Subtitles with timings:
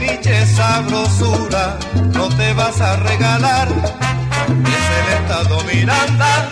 [0.06, 1.80] Nietzsche, sabrosura,
[2.14, 3.68] no te vas a regalar.
[3.68, 6.50] Es el estado Miranda,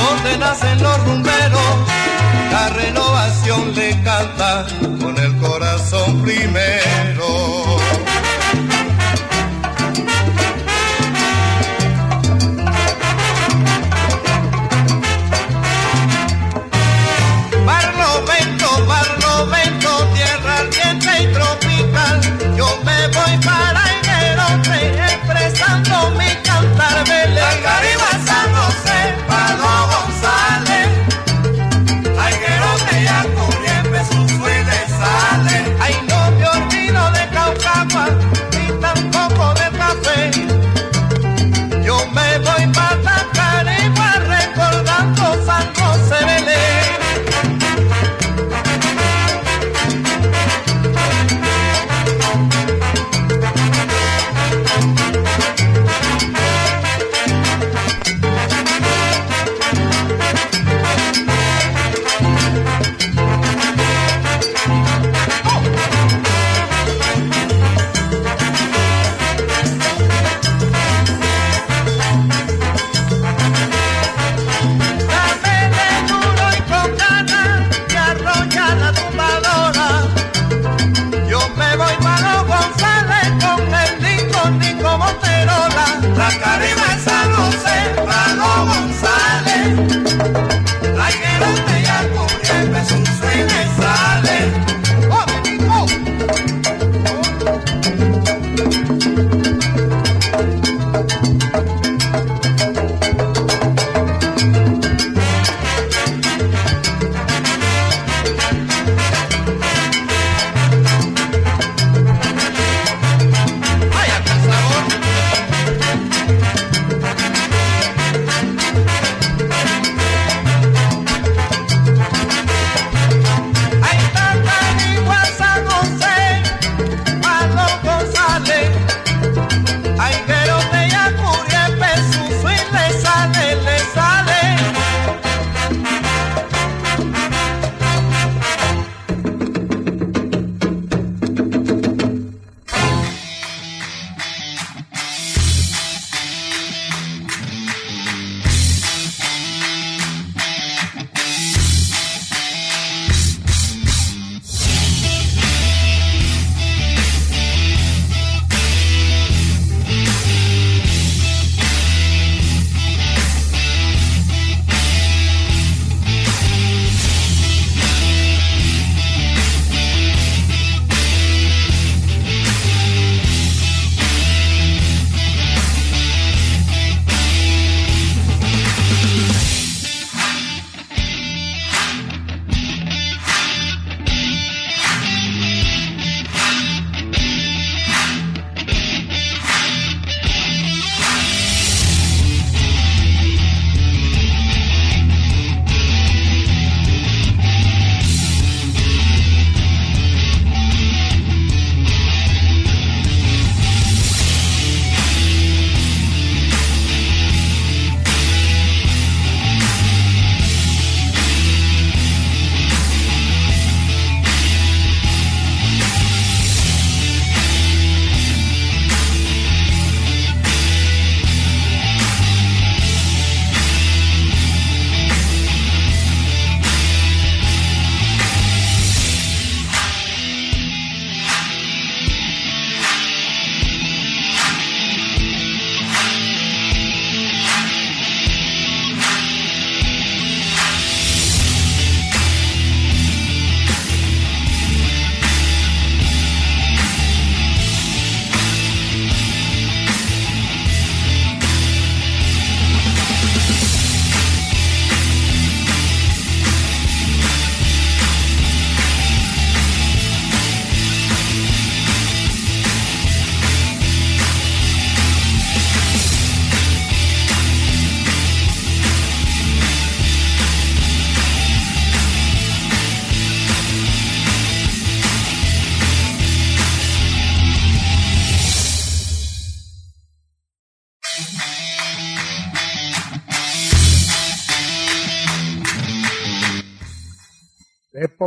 [0.00, 1.74] donde nacen los rumberos,
[2.50, 4.66] la renovación le canta
[5.00, 7.17] con el corazón primero.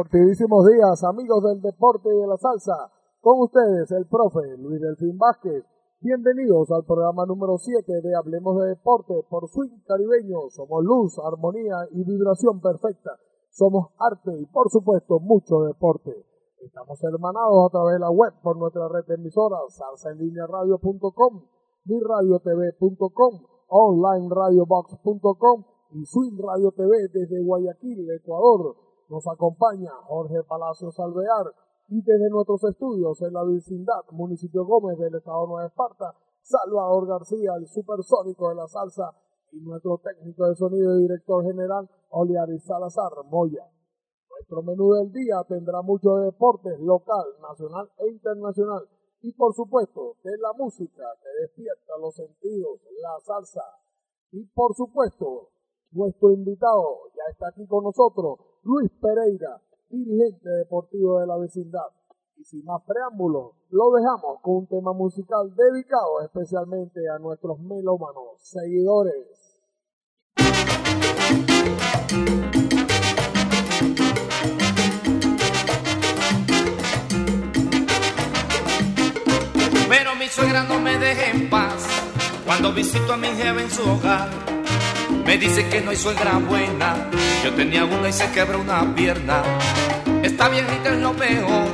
[0.02, 2.90] Deportivísimos días, amigos del deporte y de la salsa.
[3.22, 5.64] Con ustedes, el profe Luis Delfín Vázquez.
[6.00, 10.50] Bienvenidos al programa número 7 de Hablemos de Deporte por Swing Caribeño.
[10.50, 13.12] Somos luz, armonía y vibración perfecta.
[13.52, 16.26] Somos arte y, por supuesto, mucho deporte.
[16.66, 21.44] Estamos hermanados a través de la web por nuestra red de emisoras, salsaenlinearadio.com,
[21.86, 23.34] miradiotv.com,
[23.68, 28.91] onlineradiobox.com y Swing Radio TV desde Guayaquil, Ecuador.
[29.12, 31.54] Nos acompaña Jorge Palacios Alvear
[31.90, 37.52] y desde nuestros estudios en la vecindad, municipio Gómez del estado Nueva Esparta, Salvador García,
[37.60, 39.12] el supersónico de la salsa
[39.52, 43.68] y nuestro técnico de sonido y director general, Oliaris Salazar Moya.
[44.30, 48.88] Nuestro menú del día tendrá mucho de deportes local, nacional e internacional.
[49.24, 53.66] Y por supuesto, de la música que despierta los sentidos, la salsa.
[54.32, 55.50] Y por supuesto,
[55.92, 59.60] nuestro invitado ya está aquí con nosotros, Luis Pereira,
[59.90, 61.88] dirigente deportivo de la vecindad.
[62.38, 68.38] Y sin más preámbulos, lo dejamos con un tema musical dedicado especialmente a nuestros melómanos
[68.38, 69.62] seguidores.
[79.90, 81.88] Pero mi suegra no me deja en paz
[82.46, 84.41] cuando visito a mi jefe en su hogar.
[85.26, 87.10] Me dice que no hay suegra buena.
[87.44, 89.44] Yo tenía una y se quebró una pierna.
[90.24, 91.68] Está bien y es lo peor.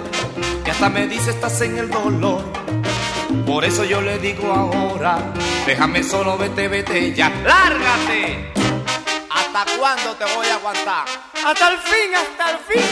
[0.65, 2.43] Y hasta me dice estás en el dolor.
[3.45, 5.19] Por eso yo le digo ahora,
[5.65, 7.29] déjame solo, vete, vete ya.
[7.45, 8.53] ¡Lárgate!
[9.29, 11.05] ¿Hasta cuándo te voy a aguantar?
[11.45, 12.83] Hasta el fin, hasta el fin.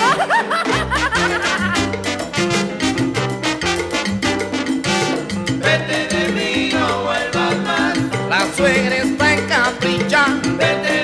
[5.60, 7.98] vete de mí, no vuelvas más.
[8.30, 9.25] La suegra está
[10.16, 10.26] capricha.
[10.58, 10.95] Vete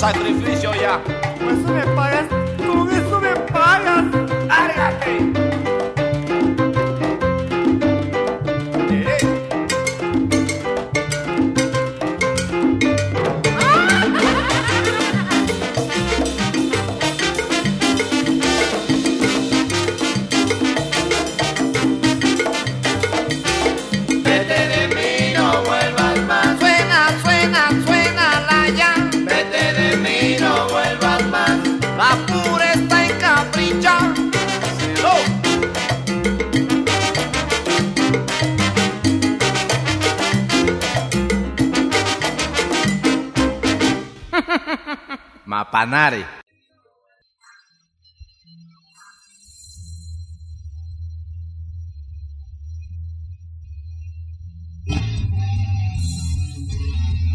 [0.00, 0.39] hecho mucho sacrificio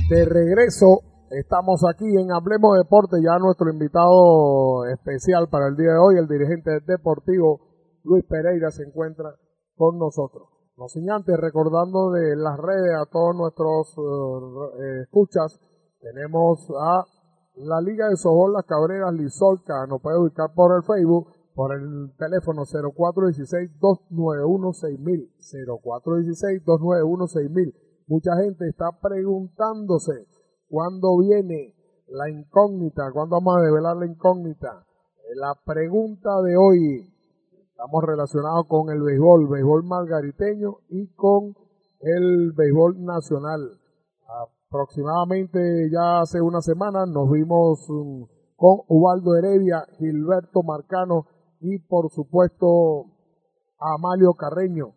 [0.09, 5.97] De regreso, estamos aquí en Hablemos Deporte, ya nuestro invitado especial para el día de
[5.97, 7.61] hoy, el dirigente deportivo
[8.03, 9.33] Luis Pereira se encuentra
[9.75, 10.49] con nosotros.
[10.77, 15.59] No sin antes recordando de las redes a todos nuestros eh, escuchas,
[15.99, 17.05] tenemos a
[17.57, 22.11] la Liga de Sobol Las Cabreras Lizolca, nos puede ubicar por el Facebook, por el
[22.17, 25.29] teléfono 0416-291-6000,
[26.65, 27.73] 0416-291-6000.
[28.07, 30.27] Mucha gente está preguntándose
[30.69, 31.73] cuándo viene
[32.07, 34.85] la incógnita, cuándo vamos a develar la incógnita.
[35.35, 37.09] La pregunta de hoy,
[37.69, 41.55] estamos relacionados con el béisbol, béisbol margariteño y con
[42.01, 43.79] el béisbol nacional.
[44.69, 51.27] Aproximadamente ya hace una semana nos vimos um, con Ubaldo Heredia, Gilberto Marcano
[51.59, 53.05] y por supuesto
[53.79, 54.93] Amalio Carreño,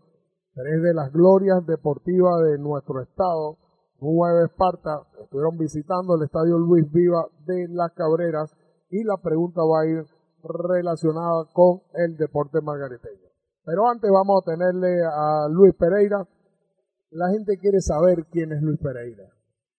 [0.54, 3.58] tres de las glorias deportivas de nuestro estado,
[4.00, 8.54] Nueva Esparta, estuvieron visitando el estadio Luis Viva de Las Cabreras
[8.90, 10.04] y la pregunta va a ir
[10.42, 13.28] relacionada con el deporte margariteño.
[13.64, 16.26] Pero antes vamos a tenerle a Luis Pereira.
[17.10, 19.24] La gente quiere saber quién es Luis Pereira.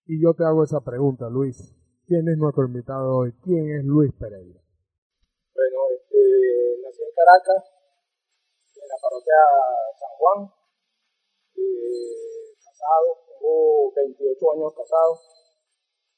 [0.10, 1.54] Y yo te hago esa pregunta, Luis.
[2.10, 3.32] ¿Quién es nuestro invitado hoy?
[3.46, 4.58] ¿Quién es Luis Pereira?
[5.54, 6.18] Bueno, este,
[6.82, 7.62] nací en Caracas,
[8.74, 9.38] en la parroquia
[10.02, 10.40] San Juan,
[11.62, 15.14] eh, casado, tengo 28 años casado,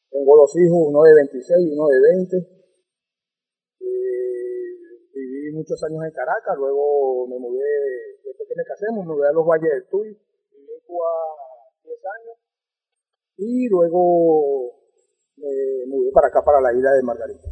[0.08, 2.38] tengo dos hijos, uno de 26 y uno de 20.
[3.92, 4.72] Eh,
[5.12, 7.68] viví muchos años en Caracas, luego me mudé,
[8.24, 11.12] después que me casé, me mudé a los Valles del Tuy, viví en Cuba
[11.84, 12.41] 10 años
[13.42, 14.72] y luego
[15.38, 17.50] me mudé para acá, para la isla de Margarita.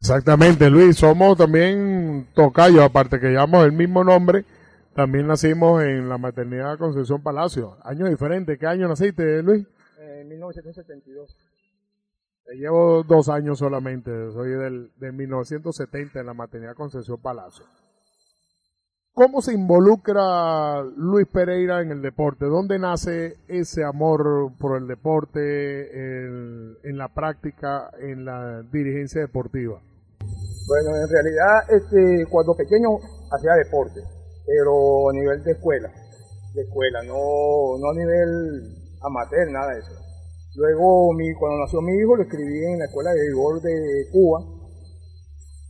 [0.00, 4.44] Exactamente, Luis, somos también tocayos, aparte que llevamos el mismo nombre,
[4.92, 7.78] también nacimos en la maternidad Concepción Palacio.
[7.84, 9.64] Año diferente, ¿qué año naciste, Luis?
[9.98, 11.36] En 1972.
[12.44, 17.64] Te llevo dos años solamente, soy del, de 1970 en la maternidad Concepción Palacio.
[19.14, 22.46] ¿Cómo se involucra Luis Pereira en el deporte?
[22.46, 29.80] ¿Dónde nace ese amor por el deporte, en, la práctica, en la dirigencia deportiva?
[30.18, 32.98] Bueno, en realidad, este, cuando pequeño
[33.30, 34.00] hacía deporte,
[34.44, 35.92] pero a nivel de escuela,
[36.52, 39.94] de escuela, no, no a nivel amateur, nada de eso.
[40.56, 44.40] Luego, mi, cuando nació mi hijo, lo escribí en la escuela de béisbol de Cuba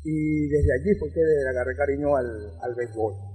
[0.02, 2.26] y desde allí fue que le agarré cariño al,
[2.62, 3.33] al béisbol.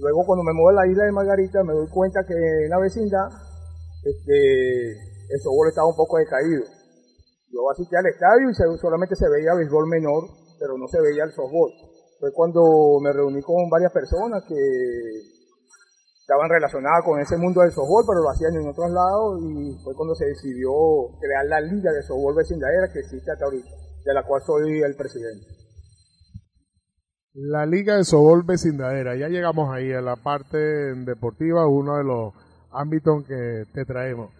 [0.00, 2.78] Luego cuando me muevo a la isla de Margarita me doy cuenta que en la
[2.78, 3.28] vecindad
[4.02, 4.92] este,
[5.28, 6.64] el softball estaba un poco decaído.
[7.52, 10.24] Yo asistí al estadio y solamente se veía béisbol menor,
[10.58, 11.68] pero no se veía el softball.
[12.18, 12.62] Fue cuando
[13.02, 14.56] me reuní con varias personas que
[16.20, 19.94] estaban relacionadas con ese mundo del softball, pero lo hacían en otros lados y fue
[19.94, 20.72] cuando se decidió
[21.20, 23.68] crear la liga de softball vecindadera que existe hasta ahorita,
[24.04, 25.59] de la cual soy el presidente.
[27.34, 32.34] La Liga de Sobol Vecindadera, ya llegamos ahí a la parte deportiva, uno de los
[32.72, 34.32] ámbitos que te traemos.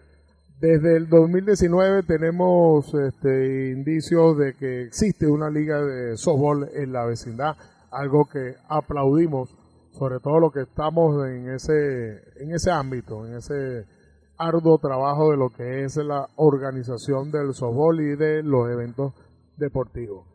[0.59, 7.05] Desde el 2019 tenemos este, indicios de que existe una liga de softball en la
[7.05, 7.55] vecindad,
[7.91, 9.55] algo que aplaudimos,
[9.91, 13.85] sobre todo lo que estamos en ese, en ese ámbito, en ese
[14.37, 19.13] arduo trabajo de lo que es la organización del softball y de los eventos
[19.55, 20.30] deportivos.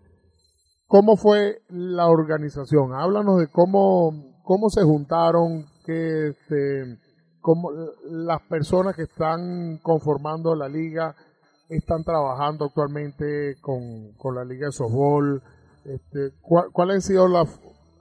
[0.88, 2.94] ¿Cómo fue la organización?
[2.94, 4.12] Háblanos de cómo,
[4.44, 6.98] cómo se juntaron, que este,
[7.40, 7.70] cómo
[8.04, 11.16] las personas que están conformando la liga
[11.68, 15.42] están trabajando actualmente con, con la liga de softball.
[15.84, 17.44] Este, ¿cuál, ¿Cuál ha sido la,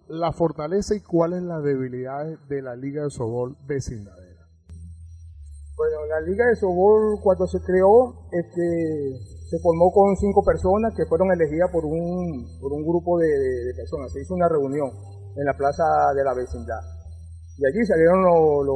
[0.07, 4.47] la fortaleza y cuáles la debilidad de la liga de softball vecindadera?
[5.75, 9.19] Bueno, la liga de softball cuando se creó, este,
[9.55, 14.11] se formó con cinco personas que fueron elegidas por un, por un grupo de, personas.
[14.11, 14.91] Se hizo una reunión
[15.35, 15.83] en la plaza
[16.13, 16.81] de la vecindad.
[17.57, 18.67] Y allí salieron los,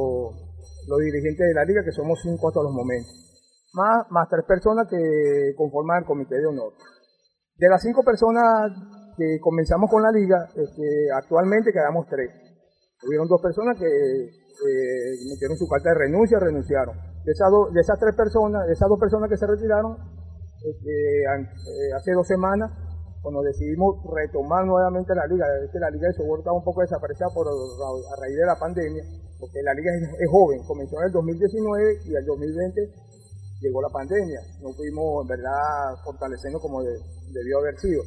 [0.88, 3.12] los, dirigentes de la liga, que somos cinco hasta los momentos.
[3.74, 6.72] Más, más tres personas que conforman el comité de honor.
[7.56, 8.72] De las cinco personas
[9.18, 12.30] que comenzamos con la liga, este, actualmente quedamos tres.
[13.06, 16.96] Hubieron dos personas que eh, metieron su carta de renuncia, renunciaron.
[17.24, 20.19] De esas, de esas tres personas, de esas dos personas que se retiraron,
[21.96, 22.70] hace dos semanas,
[23.22, 27.46] cuando decidimos retomar nuevamente la liga, la liga de softball estaba un poco desaparecida por,
[27.46, 29.04] a raíz de la pandemia,
[29.38, 32.80] porque la liga es, joven, comenzó en el 2019 y el 2020
[33.60, 36.96] llegó la pandemia, no pudimos en verdad fortalecernos como de,
[37.32, 38.02] debió haber sido.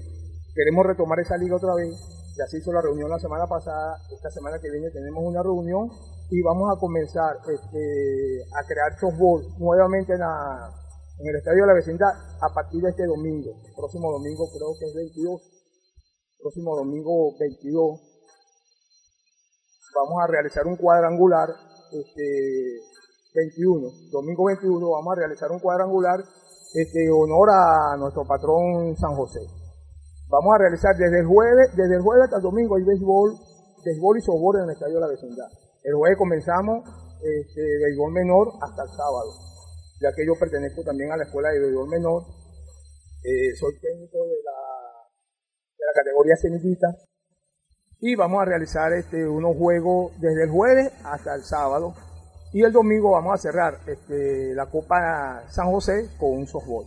[0.56, 1.94] Queremos retomar esa liga otra vez,
[2.36, 5.90] ya se hizo la reunión la semana pasada, esta semana que viene tenemos una reunión
[6.32, 10.74] y vamos a comenzar este, a crear softball nuevamente en la,
[11.20, 12.10] en el Estadio de la Vecindad
[12.42, 13.52] a partir de este domingo.
[13.76, 15.42] Próximo domingo creo que es 22.
[16.40, 18.14] Próximo domingo 22
[19.96, 21.50] vamos a realizar un cuadrangular
[21.92, 22.82] este
[23.36, 26.20] 21, domingo 21 vamos a realizar un cuadrangular
[26.74, 29.40] este honor a nuestro patrón San José.
[30.30, 33.38] Vamos a realizar desde el jueves, desde el jueves hasta el domingo hay béisbol,
[33.86, 35.48] béisbol y softball en el estadio de la vecindad.
[35.84, 36.84] El jueves comenzamos
[37.22, 39.53] este béisbol menor hasta el sábado
[40.00, 42.24] ya que yo pertenezco también a la escuela de béisbol menor,
[43.24, 44.60] eh, soy técnico de la,
[45.78, 46.88] de la categoría semillita
[48.00, 51.96] y vamos a realizar este, unos juegos desde el jueves hasta el sábado
[52.52, 56.86] y el domingo vamos a cerrar este, la Copa San José con un softball.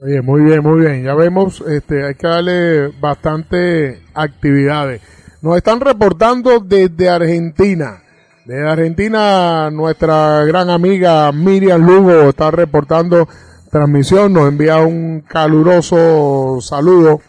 [0.00, 1.04] Oye, muy bien, muy bien.
[1.04, 5.00] Ya vemos, este, hay que darle bastante actividades.
[5.42, 8.01] Nos están reportando desde Argentina.
[8.44, 13.28] Desde Argentina, nuestra gran amiga Miriam Lugo está reportando
[13.70, 14.32] transmisión.
[14.32, 17.20] Nos envía un caluroso saludo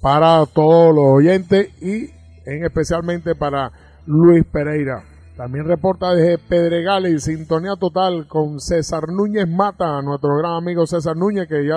[0.00, 2.08] para todos los oyentes y
[2.46, 3.72] en especialmente para
[4.06, 5.04] Luis Pereira.
[5.36, 11.46] También reporta desde Pedregales, sintonía total con César Núñez Mata, nuestro gran amigo César Núñez,
[11.46, 11.76] que ya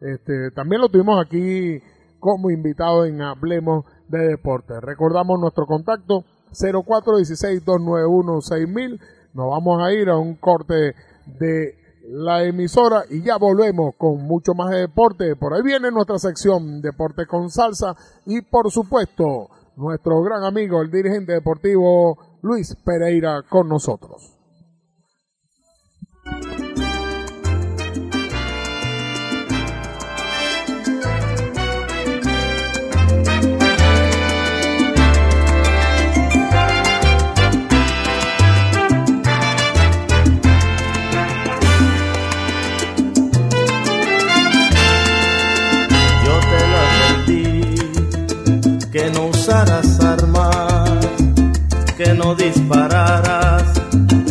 [0.00, 1.80] este, también lo tuvimos aquí
[2.18, 4.80] como invitado en Hablemos de Deportes.
[4.80, 8.98] Recordamos nuestro contacto 0416-291-6000.
[9.34, 10.94] Nos vamos a ir a un corte
[11.38, 15.36] de la emisora y ya volvemos con mucho más de deporte.
[15.36, 20.90] Por ahí viene nuestra sección Deporte con Salsa y por supuesto nuestro gran amigo, el
[20.90, 24.33] dirigente deportivo Luis Pereira con nosotros.
[49.70, 51.06] Armas,
[51.96, 53.64] que no dispararas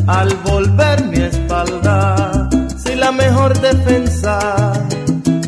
[0.07, 2.49] al volver mi espalda.
[2.77, 4.73] Si la mejor defensa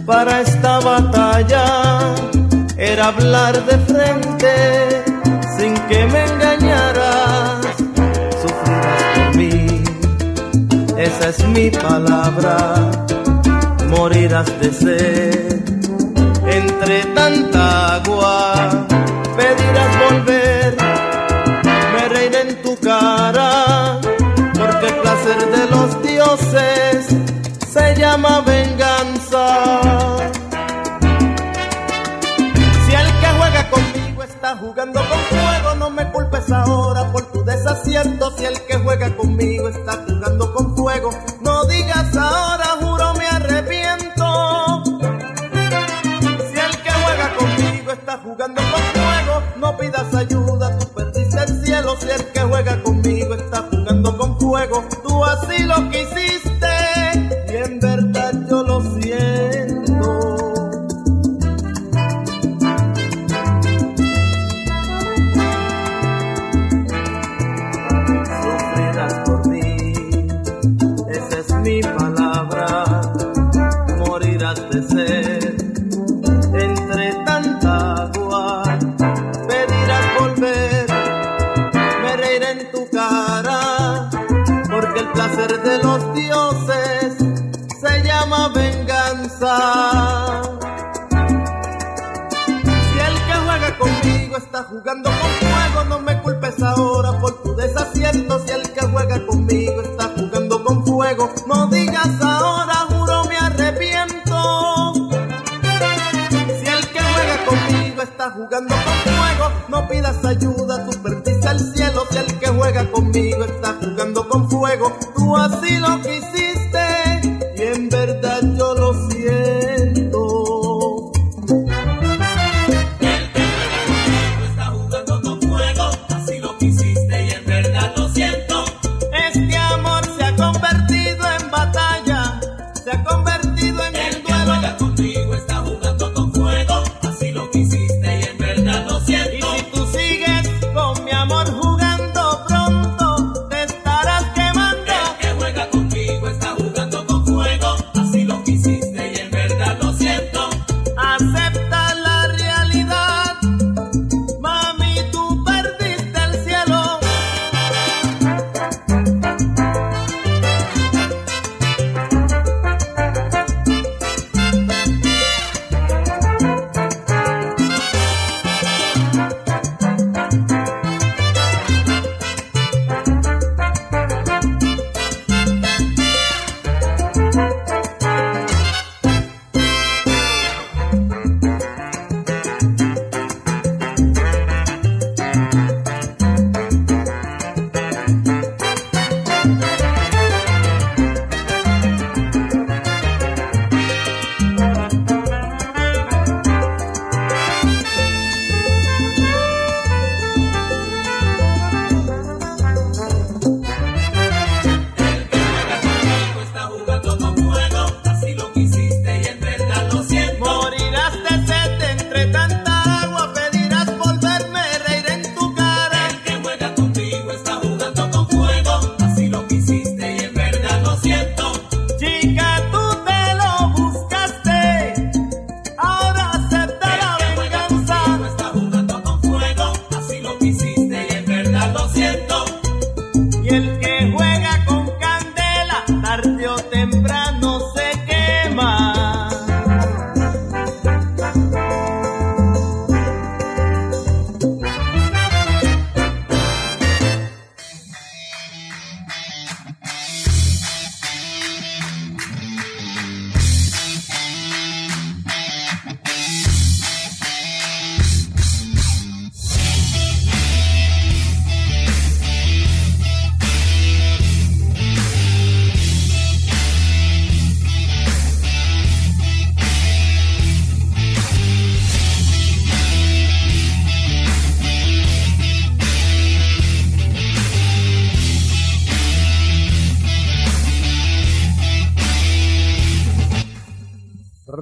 [0.05, 2.15] para esta batalla.
[2.77, 5.03] Era hablar de frente
[5.57, 7.65] sin que me engañaras,
[8.41, 9.83] sufrirás por mí,
[10.97, 12.75] esa es mi palabra,
[13.87, 15.61] morirás de sed
[16.47, 17.84] entre tanta
[34.93, 38.31] con fuego, no me culpes ahora por tu desacierto.
[38.37, 40.05] Si el que juega conmigo está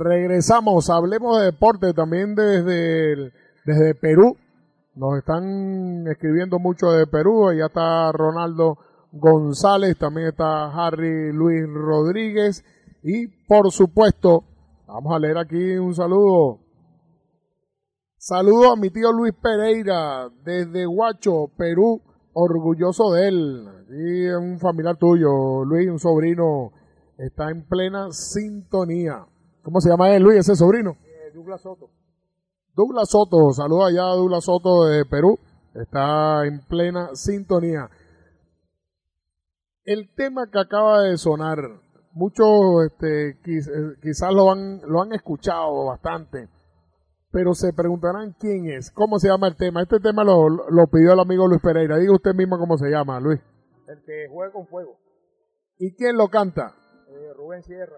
[0.04, 3.32] Regresamos, hablemos de deporte también desde,
[3.64, 4.36] desde Perú.
[4.96, 7.54] Nos están escribiendo mucho de Perú.
[7.58, 8.78] Ya está Ronaldo
[9.14, 12.66] González, también está Harry Luis Rodríguez.
[13.02, 14.44] Y por supuesto,
[14.88, 16.60] vamos a leer aquí un saludo.
[18.18, 22.02] Saludo a mi tío Luis Pereira desde Huacho, Perú.
[22.34, 23.68] Orgulloso de él.
[23.90, 26.74] Y un familiar tuyo, Luis, un sobrino,
[27.18, 29.28] está en plena sintonía.
[29.64, 30.92] ¿Cómo se llama él, Luis, ese sobrino?
[30.92, 31.90] Eh, Douglas Soto.
[32.76, 35.40] Douglas Soto, saluda allá a Douglas Soto de Perú,
[35.74, 37.90] está en plena sintonía.
[39.86, 41.60] El tema que acaba de sonar,
[42.12, 43.40] muchos este,
[44.02, 46.50] quizás lo han, lo han escuchado bastante,
[47.32, 49.82] pero se preguntarán quién es, cómo se llama el tema.
[49.82, 53.20] Este tema lo, lo pidió el amigo Luis Pereira, diga usted mismo cómo se llama,
[53.20, 53.40] Luis.
[53.88, 54.98] El que juega con fuego.
[55.78, 56.76] ¿Y quién lo canta?
[57.08, 57.98] Eh, Rubén Sierra.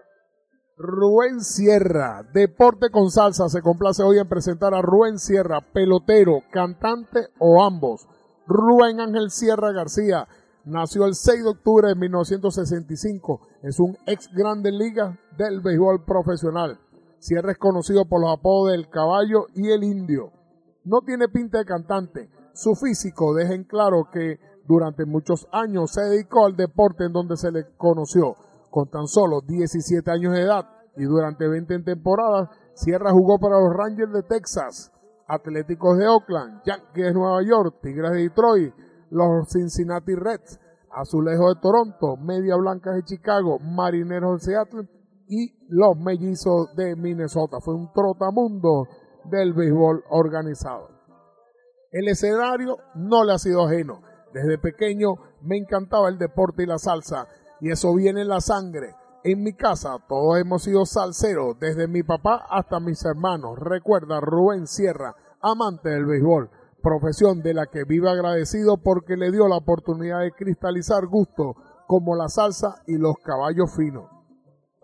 [0.78, 7.28] Rubén Sierra, Deporte con Salsa, se complace hoy en presentar a Rubén Sierra, pelotero, cantante
[7.38, 8.06] o ambos.
[8.46, 10.28] Rubén Ángel Sierra García
[10.66, 16.78] nació el 6 de octubre de 1965, es un ex grande liga del béisbol profesional.
[17.20, 20.30] Sierra es conocido por los apodos del caballo y el indio.
[20.84, 26.02] No tiene pinta de cantante, su físico deja en claro que durante muchos años se
[26.02, 28.36] dedicó al deporte en donde se le conoció
[28.70, 30.64] con tan solo 17 años de edad
[30.96, 34.92] y durante 20 temporadas, Sierra jugó para los Rangers de Texas,
[35.28, 38.74] Atléticos de Oakland, Yankees de Nueva York, Tigres de Detroit,
[39.10, 44.88] los Cincinnati Reds, Azulejos de Toronto, Media Blancas de Chicago, Marineros de Seattle
[45.28, 47.58] y los Mellizos de Minnesota.
[47.60, 48.86] Fue un trotamundo
[49.24, 50.88] del béisbol organizado.
[51.90, 54.00] El escenario no le ha sido ajeno.
[54.32, 57.26] Desde pequeño me encantaba el deporte y la salsa
[57.60, 58.94] y eso viene en la sangre.
[59.24, 63.58] En mi casa todos hemos sido salseros, desde mi papá hasta mis hermanos.
[63.58, 66.50] Recuerda Rubén Sierra, amante del béisbol,
[66.82, 72.14] profesión de la que vive agradecido porque le dio la oportunidad de cristalizar gusto como
[72.14, 74.08] la salsa y los caballos finos.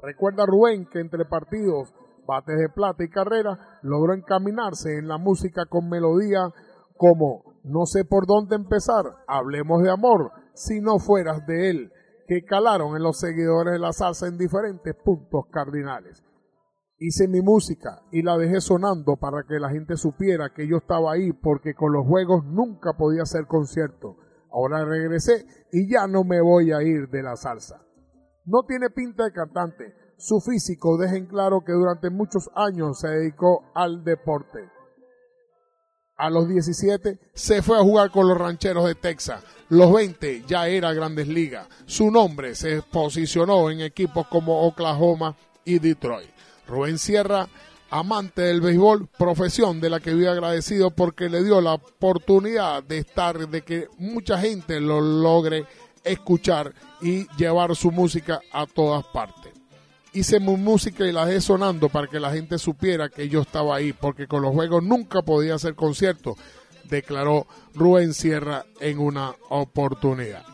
[0.02, 1.94] Recuerda Rubén que entre partidos,
[2.26, 6.52] bates de plata y carrera, logró encaminarse en la música con melodía
[6.96, 11.92] como No sé por dónde empezar, hablemos de amor, si no fueras de él
[12.26, 16.22] que calaron en los seguidores de la salsa en diferentes puntos cardinales.
[16.98, 21.12] Hice mi música y la dejé sonando para que la gente supiera que yo estaba
[21.12, 24.16] ahí porque con los juegos nunca podía hacer concierto.
[24.52, 27.82] Ahora regresé y ya no me voy a ir de la salsa.
[28.44, 29.94] No tiene pinta de cantante.
[30.16, 34.70] Su físico deja en claro que durante muchos años se dedicó al deporte.
[36.16, 39.42] A los 17 se fue a jugar con los rancheros de Texas.
[39.68, 41.66] Los 20 ya era Grandes Ligas.
[41.86, 46.28] Su nombre se posicionó en equipos como Oklahoma y Detroit.
[46.68, 47.48] Rubén Sierra,
[47.90, 52.98] amante del béisbol, profesión de la que vive agradecido porque le dio la oportunidad de
[52.98, 55.66] estar, de que mucha gente lo logre
[56.04, 59.61] escuchar y llevar su música a todas partes
[60.12, 63.92] hice música y la dejé sonando para que la gente supiera que yo estaba ahí,
[63.92, 66.36] porque con los juegos nunca podía hacer conciertos,
[66.84, 70.51] declaró Rubén Sierra en una oportunidad.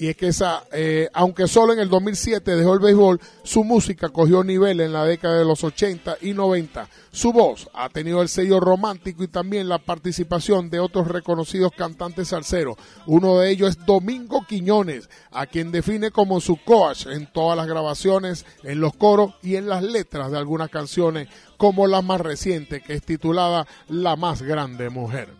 [0.00, 4.08] Y es que esa, eh, aunque solo en el 2007 dejó el béisbol, su música
[4.08, 6.88] cogió nivel en la década de los 80 y 90.
[7.12, 12.28] Su voz ha tenido el sello romántico y también la participación de otros reconocidos cantantes
[12.28, 12.78] salseros.
[13.04, 17.66] Uno de ellos es Domingo Quiñones, a quien define como su coach en todas las
[17.66, 22.80] grabaciones, en los coros y en las letras de algunas canciones, como la más reciente,
[22.80, 25.39] que es titulada La más grande mujer.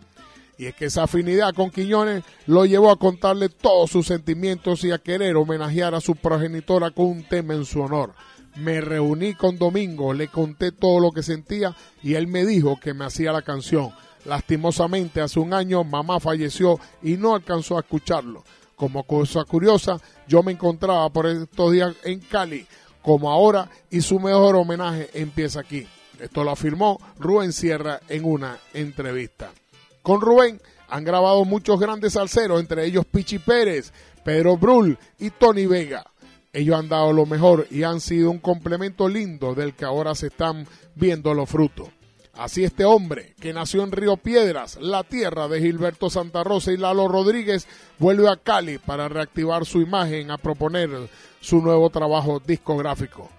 [0.61, 4.91] Y es que esa afinidad con Quiñones lo llevó a contarle todos sus sentimientos y
[4.91, 8.13] a querer homenajear a su progenitora con un tema en su honor.
[8.57, 12.93] Me reuní con Domingo, le conté todo lo que sentía y él me dijo que
[12.93, 13.95] me hacía la canción.
[14.27, 18.45] Lastimosamente, hace un año mamá falleció y no alcanzó a escucharlo.
[18.77, 22.67] Como cosa curiosa, yo me encontraba por estos días en Cali,
[23.01, 25.87] como ahora, y su mejor homenaje empieza aquí.
[26.19, 29.53] Esto lo afirmó Rubén Sierra en una entrevista.
[30.03, 33.93] Con Rubén han grabado muchos grandes salseros, entre ellos Pichi Pérez,
[34.25, 36.05] Pedro Brul y Tony Vega.
[36.53, 40.29] Ellos han dado lo mejor y han sido un complemento lindo del que ahora se
[40.29, 41.89] están viendo los frutos.
[42.33, 46.77] Así este hombre, que nació en Río Piedras, la tierra de Gilberto Santa Rosa y
[46.77, 50.91] Lalo Rodríguez, vuelve a Cali para reactivar su imagen a proponer
[51.41, 53.31] su nuevo trabajo discográfico.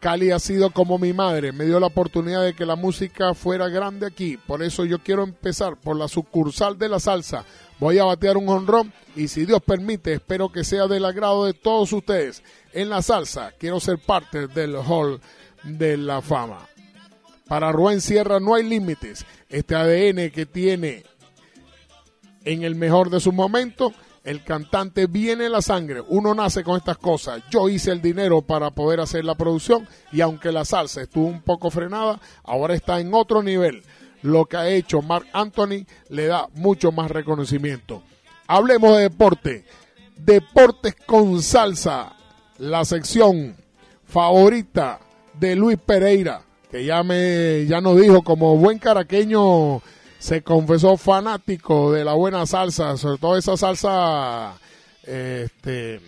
[0.00, 3.68] Cali ha sido como mi madre, me dio la oportunidad de que la música fuera
[3.68, 7.44] grande aquí, por eso yo quiero empezar por la sucursal de la salsa.
[7.78, 11.54] Voy a batear un honrón y si Dios permite, espero que sea del agrado de
[11.54, 12.42] todos ustedes.
[12.72, 15.20] En la salsa quiero ser parte del Hall
[15.62, 16.68] de la Fama.
[17.48, 19.24] Para Rubén Sierra no hay límites.
[19.48, 21.04] Este ADN que tiene
[22.44, 23.92] en el mejor de sus momentos,
[24.26, 26.02] el cantante viene en la sangre.
[26.08, 27.42] Uno nace con estas cosas.
[27.48, 31.42] Yo hice el dinero para poder hacer la producción y aunque la salsa estuvo un
[31.42, 33.84] poco frenada, ahora está en otro nivel.
[34.22, 38.02] Lo que ha hecho Mark Anthony le da mucho más reconocimiento.
[38.48, 39.64] Hablemos de deporte.
[40.16, 42.16] Deportes con salsa.
[42.58, 43.54] La sección
[44.06, 44.98] favorita
[45.38, 49.82] de Luis Pereira, que ya me ya nos dijo como buen caraqueño
[50.26, 54.58] se confesó fanático de la buena salsa, sobre todo esa salsa
[55.04, 56.00] este,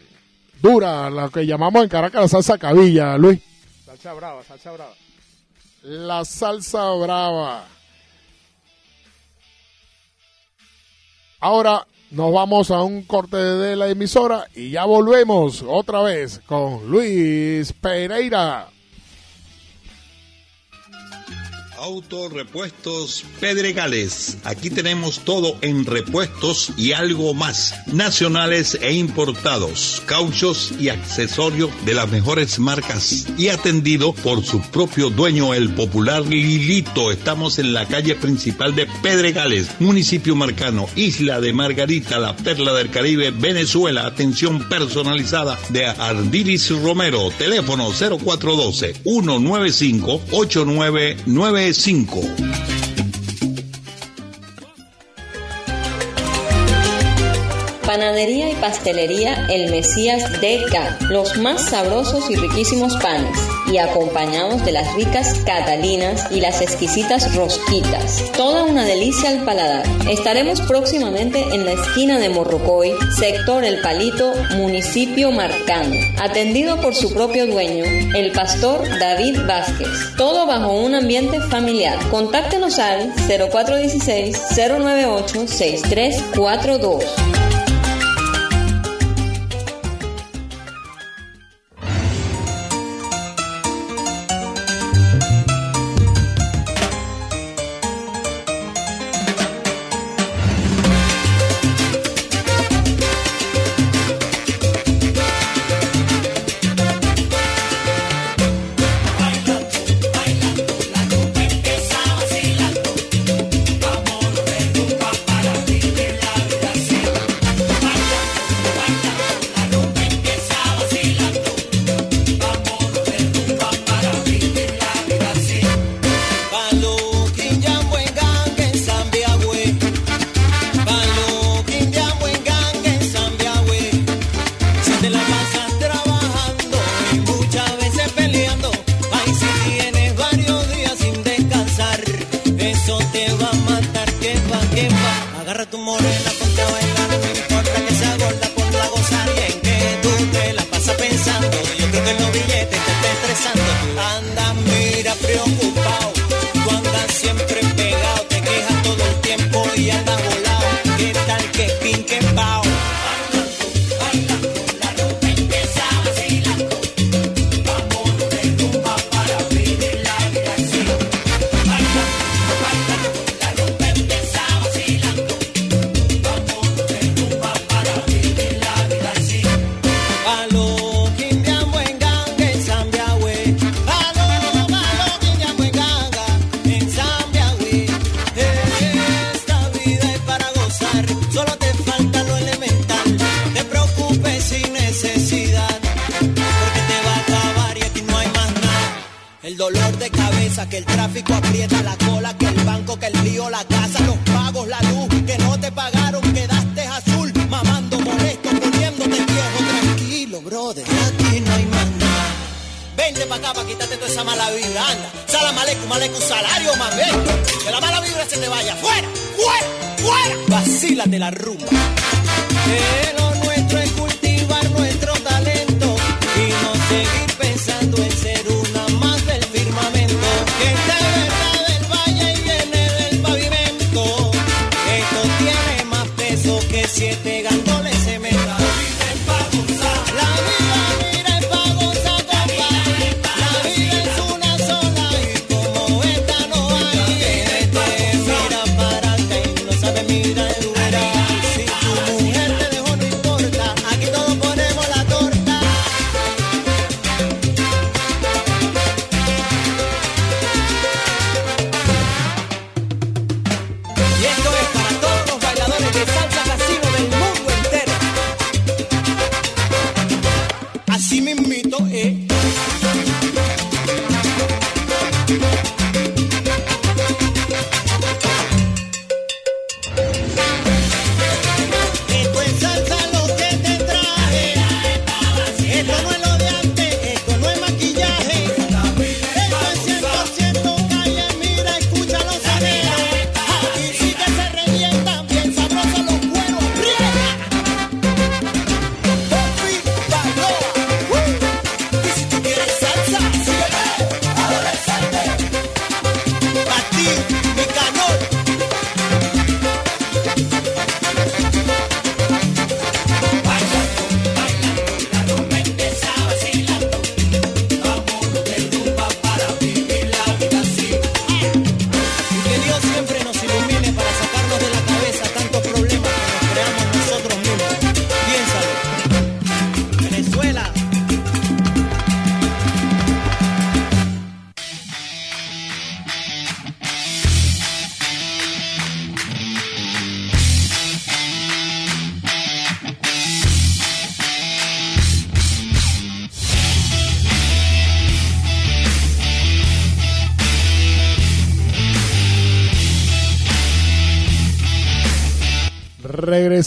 [0.61, 3.41] dura, la que llamamos en Caracas la salsa cabilla, Luis.
[3.87, 4.95] Salsa brava, salsa brava.
[5.83, 7.65] La salsa brava.
[11.39, 16.91] Ahora nos vamos a un corte de la emisora y ya volvemos otra vez con
[16.91, 18.67] Luis Pereira.
[21.81, 24.39] Autorepuestos Pedregales.
[24.45, 27.75] Aquí tenemos todo en repuestos y algo más.
[27.87, 30.03] Nacionales e importados.
[30.07, 33.29] Cauchos y accesorios de las mejores marcas.
[33.39, 37.13] Y atendido por su propio dueño, el popular Lilito.
[37.13, 42.91] Estamos en la calle principal de Pedregales, municipio marcano, isla de Margarita, la perla del
[42.91, 44.07] Caribe, Venezuela.
[44.07, 47.31] Atención personalizada de Ardiris Romero.
[47.39, 52.78] Teléfono 0412 195 8999 5.
[57.99, 60.99] Panadería y pastelería El Mesías de K.
[61.11, 63.37] Los más sabrosos y riquísimos panes.
[63.73, 68.23] Y acompañados de las ricas catalinas y las exquisitas rosquitas.
[68.37, 69.85] Toda una delicia al paladar.
[70.09, 75.97] Estaremos próximamente en la esquina de Morrocoy, sector El Palito, municipio Marcano.
[76.21, 77.85] Atendido por su propio dueño,
[78.15, 80.15] el pastor David Vázquez.
[80.17, 81.99] Todo bajo un ambiente familiar.
[82.11, 87.48] Contáctenos al 0416 098 6342.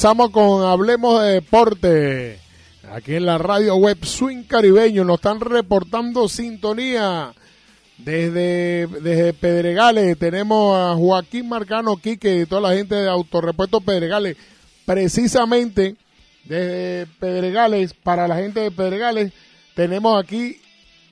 [0.01, 2.39] Regresamos con Hablemos de Deporte.
[2.91, 7.31] Aquí en la radio web Swing Caribeño nos están reportando sintonía
[7.99, 10.17] desde, desde Pedregales.
[10.17, 14.37] Tenemos a Joaquín Marcano Quique y toda la gente de Autorepuesto Pedregales.
[14.87, 15.95] Precisamente
[16.45, 19.31] desde Pedregales, para la gente de Pedregales,
[19.75, 20.59] tenemos aquí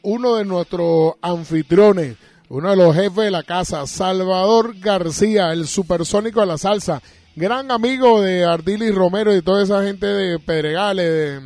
[0.01, 2.17] uno de nuestros anfitriones,
[2.49, 7.03] uno de los jefes de la casa, Salvador García, el supersónico de la salsa,
[7.39, 11.41] gran amigo de Ardilis Romero y toda esa gente de Pedregales,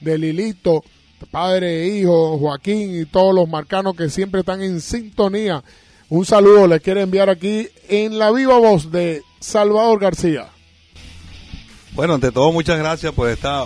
[0.00, 0.82] de, Lilito,
[1.30, 5.62] padre e hijo, Joaquín y todos los marcanos que siempre están en sintonía.
[6.08, 10.48] Un saludo les quiero enviar aquí en la viva voz de Salvador García.
[11.92, 13.64] Bueno, ante todo, muchas gracias por esta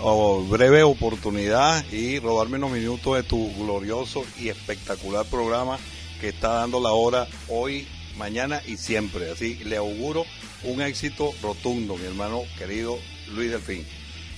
[0.50, 5.78] breve oportunidad y robarme unos minutos de tu glorioso y espectacular programa
[6.20, 7.88] que está dando la hora hoy,
[8.22, 9.32] mañana y siempre.
[9.32, 10.24] Así le auguro
[10.62, 12.96] un éxito rotundo, mi hermano querido
[13.34, 13.84] Luis Delfín.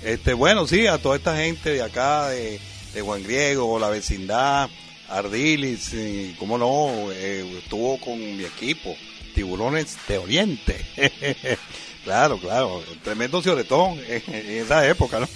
[0.02, 2.58] Este, bueno, sí, a toda esta gente de acá, de,
[2.98, 4.70] Juan Griego, la vecindad,
[5.10, 8.96] Ardilis, y, cómo no, eh, estuvo con mi equipo,
[9.34, 10.76] Tiburones de Oriente.
[12.04, 15.28] claro, claro, tremendo cioretón en, esa época, ¿no?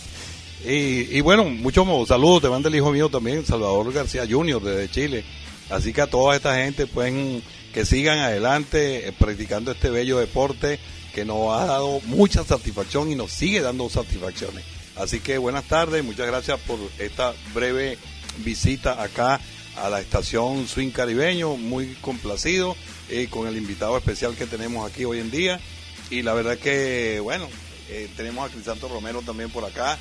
[0.65, 4.91] Y, y bueno, muchos saludos te manda el hijo mío también, Salvador García Junior desde
[4.91, 5.25] Chile.
[5.69, 7.43] Así que a toda esta gente pueden
[7.73, 10.79] que sigan adelante eh, practicando este bello deporte
[11.15, 14.65] que nos ha dado mucha satisfacción y nos sigue dando satisfacciones.
[14.97, 17.99] Así que buenas tardes, muchas gracias por esta breve
[18.39, 19.41] visita acá
[19.77, 22.77] a la estación Swing Caribeño, muy complacido
[23.09, 25.61] eh, con el invitado especial que tenemos aquí hoy en día.
[26.11, 27.49] Y la verdad que, bueno,
[27.91, 29.99] eh, tenemos a Crisanto Romero también por acá,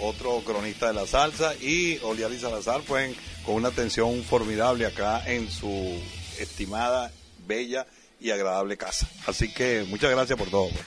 [0.00, 3.14] otro cronista de la salsa, y Oliari Salazar, pues
[3.44, 5.96] con una atención formidable acá en su
[6.38, 7.10] estimada,
[7.46, 7.86] bella
[8.20, 9.08] y agradable casa.
[9.26, 10.68] Así que muchas gracias por todo.
[10.68, 10.84] Pues.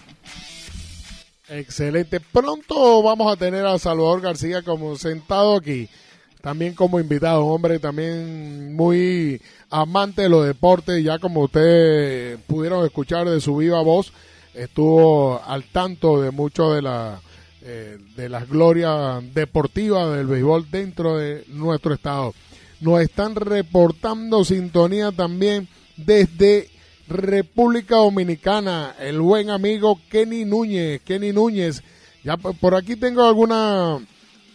[1.50, 2.20] Excelente.
[2.20, 5.90] Pronto vamos a tener a Salvador García como sentado aquí,
[6.42, 12.86] también como invitado, un hombre también muy amante de los deportes, ya como ustedes pudieron
[12.86, 14.12] escuchar de su viva voz,
[14.54, 17.22] estuvo al tanto de mucho de la
[17.70, 22.34] eh, de las glorias deportivas del béisbol dentro de nuestro estado.
[22.80, 26.70] Nos están reportando sintonía también desde
[27.08, 31.02] República Dominicana, el buen amigo Kenny Núñez.
[31.02, 31.82] Kenny Núñez,
[32.24, 34.00] ya por aquí tengo alguna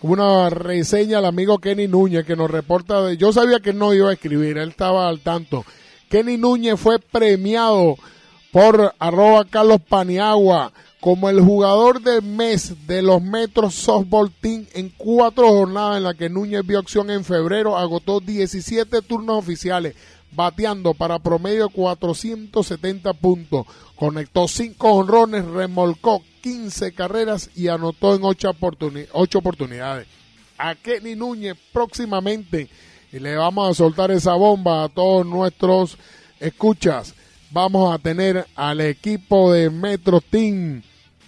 [0.03, 4.11] una reseña al amigo Kenny Núñez que nos reporta de, yo sabía que no iba
[4.11, 5.65] a escribir, él estaba al tanto.
[6.09, 7.97] Kenny Núñez fue premiado
[8.51, 14.89] por arroba Carlos Paniagua como el jugador del mes de los Metros Softball Team en
[14.97, 19.97] cuatro jornadas en las que Núñez vio acción en febrero, agotó 17 turnos oficiales,
[20.31, 23.67] bateando para promedio 470 puntos.
[23.97, 28.55] Conectó 5 honrones, remolcó 15 carreras y anotó en 8,
[29.39, 30.07] oportunidades.
[30.57, 32.69] A Kenny Núñez próximamente
[33.13, 35.99] y le vamos a soltar esa bomba a todos nuestros
[36.39, 37.13] escuchas.
[37.51, 40.81] Vamos a tener al equipo de Metro Team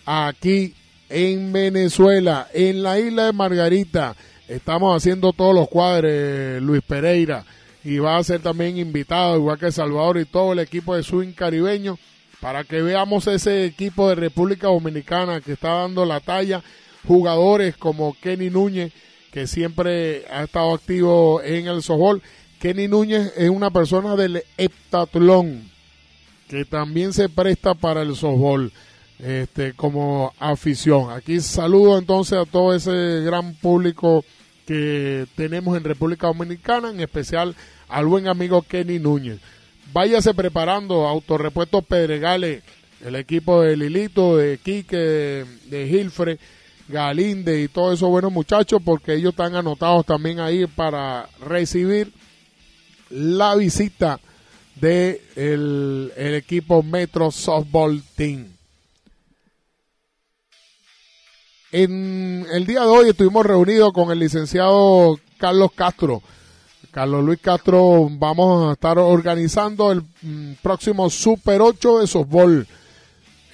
[0.04, 0.74] aquí
[1.08, 4.16] en Venezuela, en la isla de Margarita.
[4.48, 7.44] Estamos haciendo todos los cuadres, Luis Pereira,
[7.82, 11.32] y va a ser también invitado, igual que Salvador y todo el equipo de Swing
[11.32, 11.98] Caribeño,
[12.40, 16.62] para que veamos ese equipo de República Dominicana que está dando la talla.
[17.06, 18.92] Jugadores como Kenny Núñez,
[19.30, 22.22] que siempre ha estado activo en el softball.
[22.60, 25.70] Kenny Núñez es una persona del heptatlón,
[26.48, 28.72] que también se presta para el softball
[29.18, 31.10] este, como afición.
[31.10, 34.24] Aquí saludo entonces a todo ese gran público
[34.66, 37.54] que tenemos en República Dominicana, en especial
[37.88, 39.38] al buen amigo Kenny Núñez.
[39.92, 42.62] Váyase preparando, Autorepuesto Pedregales,
[43.04, 46.38] el equipo de Lilito, de Quique, de, Gilfre,
[46.88, 52.12] Galinde y todos esos buenos muchachos, porque ellos están anotados también ahí para recibir
[53.10, 54.18] la visita
[54.76, 58.53] de el equipo Metro Softball Team.
[61.76, 66.22] En el día de hoy estuvimos reunidos con el licenciado Carlos Castro.
[66.92, 72.68] Carlos Luis Castro, vamos a estar organizando el mm, próximo Super 8 de softball.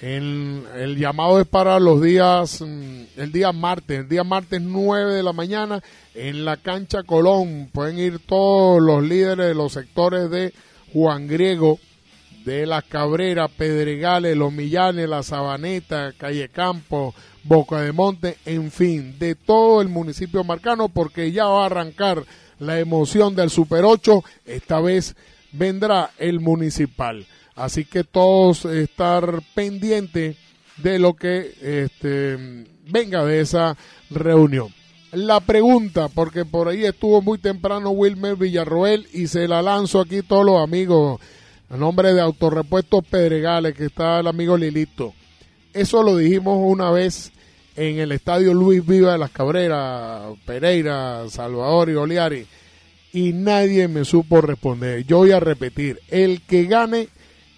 [0.02, 5.22] el llamado es para los días, mm, el día martes, el día martes 9 de
[5.22, 5.80] la mañana
[6.14, 7.70] en la cancha Colón.
[7.72, 10.52] Pueden ir todos los líderes de los sectores de
[10.92, 11.78] Juan Griego,
[12.44, 17.14] de Las Cabreras, Pedregales, Los Millanes, La Sabaneta, Calle Campo,
[17.44, 22.24] Boca de Monte, en fin, de todo el municipio marcano, porque ya va a arrancar
[22.58, 25.16] la emoción del Super 8, esta vez
[25.52, 27.26] vendrá el municipal.
[27.56, 30.36] Así que todos estar pendientes
[30.76, 33.76] de lo que este, venga de esa
[34.10, 34.68] reunión.
[35.12, 40.22] La pregunta, porque por ahí estuvo muy temprano Wilmer Villarroel y se la lanzo aquí
[40.22, 41.20] todos los amigos,
[41.68, 45.14] a nombre de Autorepuestos Pedregales, que está el amigo Lilito.
[45.72, 47.32] Eso lo dijimos una vez
[47.76, 52.46] en el estadio Luis Viva de las Cabreras, Pereira, Salvador y Oliari,
[53.12, 55.04] y nadie me supo responder.
[55.06, 57.08] Yo voy a repetir, el que gane,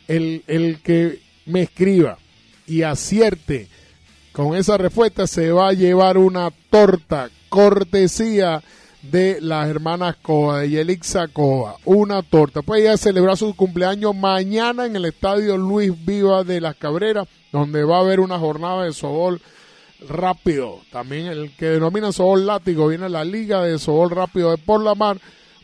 [0.09, 2.19] el, el que me escriba
[2.67, 3.69] y acierte
[4.33, 8.63] con esa respuesta se va a llevar una torta cortesía
[9.03, 12.63] de las hermanas Coa, de Yelixa Coa, una torta.
[12.63, 17.29] Puede ir a celebrar su cumpleaños mañana en el estadio Luis Viva de las Cabreras,
[17.53, 19.41] donde va a haber una jornada de sobol
[20.09, 20.81] rápido.
[20.91, 24.95] También el que denomina sobol látigo viene la Liga de Sobol Rápido de Por la
[24.95, 25.19] Mar,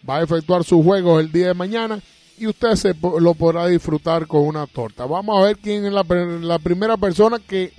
[0.08, 2.00] va a efectuar sus juegos el día de mañana
[2.38, 5.04] y usted se lo podrá disfrutar con una torta.
[5.06, 7.72] Vamos a ver quién es la, la primera persona que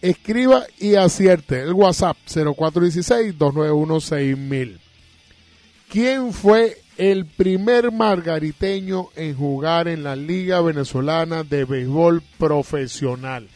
[0.00, 1.60] escriba y acierte.
[1.60, 4.78] El WhatsApp 0416-291-6000.
[5.90, 13.48] ¿Quién fue el primer margariteño en jugar en la Liga Venezolana de Béisbol Profesional?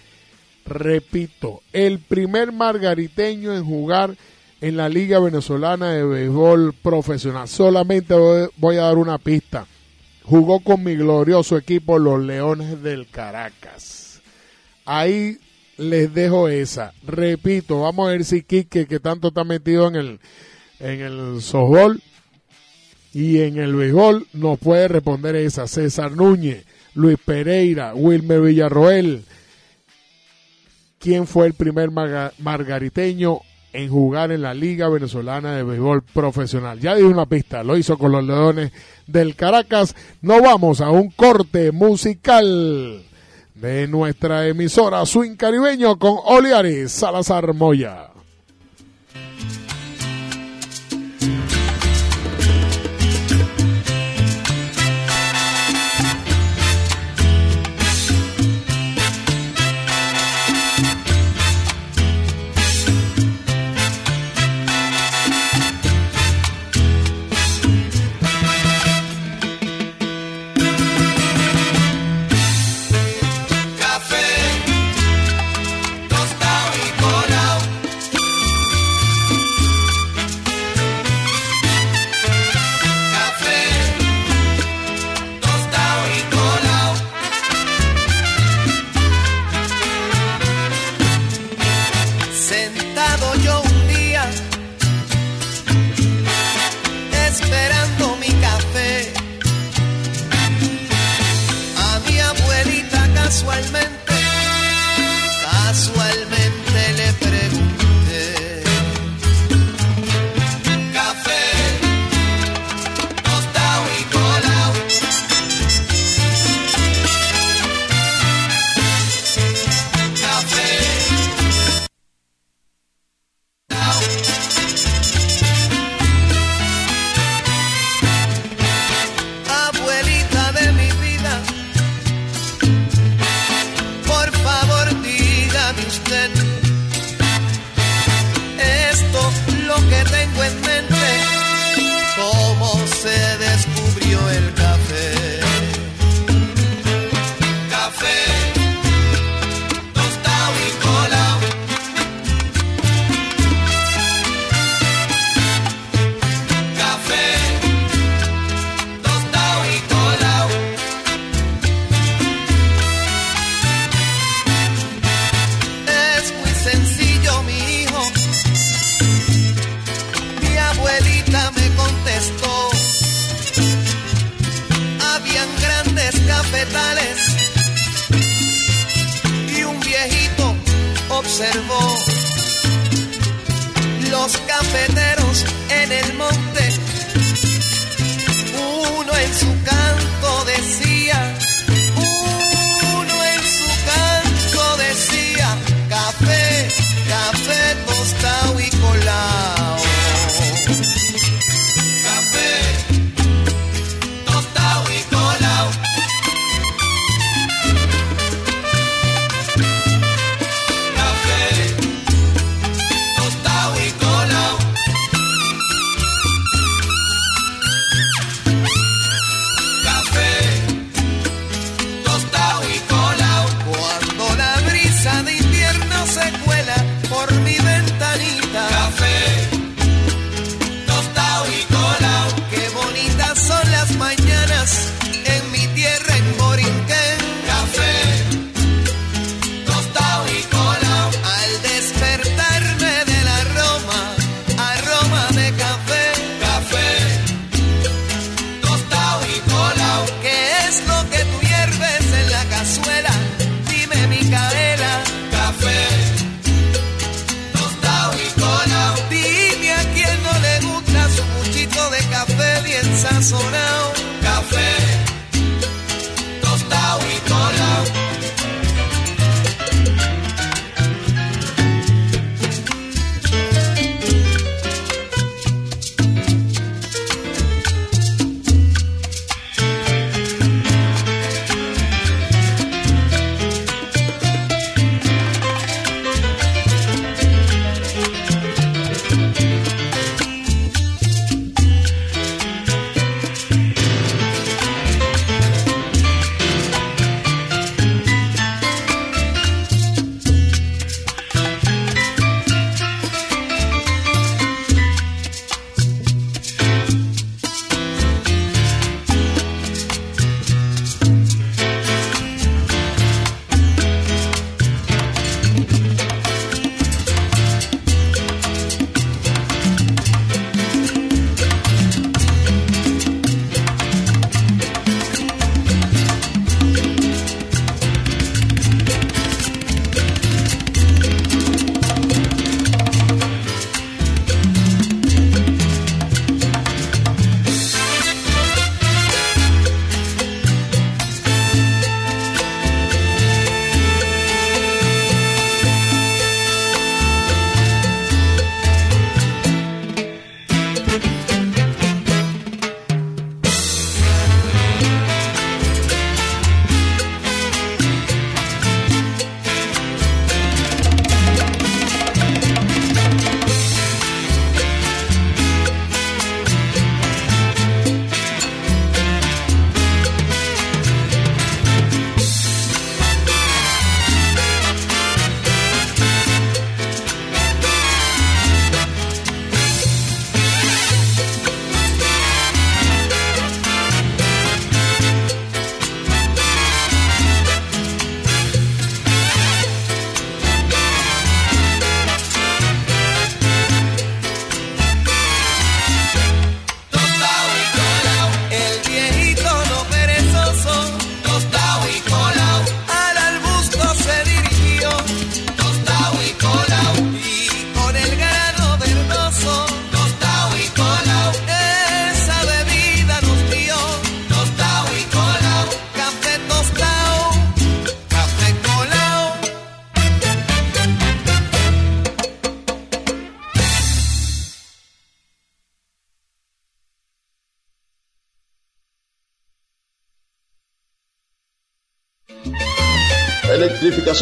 [0.64, 4.16] Repito, el primer margariteño en jugar
[4.60, 7.48] en la Liga Venezolana de Béisbol Profesional.
[7.48, 8.14] Solamente
[8.56, 9.66] voy a dar una pista.
[10.22, 14.22] Jugó con mi glorioso equipo, los Leones del Caracas.
[14.84, 15.38] Ahí
[15.78, 16.92] les dejo esa.
[17.04, 20.20] Repito, vamos a ver si Quique, que tanto está metido en el,
[20.78, 22.00] en el softball
[23.12, 25.66] y en el béisbol, nos puede responder esa.
[25.66, 29.24] César Núñez, Luis Pereira, Wilmer Villarroel.
[30.98, 33.40] ¿Quién fue el primer margariteño
[33.72, 36.78] en jugar en la Liga Venezolana de Béisbol Profesional?
[36.78, 38.72] Ya di una pista, lo hizo con los Leones
[39.06, 39.94] del Caracas.
[40.20, 43.02] No vamos a un corte musical
[43.54, 48.11] de nuestra emisora Swing Caribeño con Oliari Salazar Moya.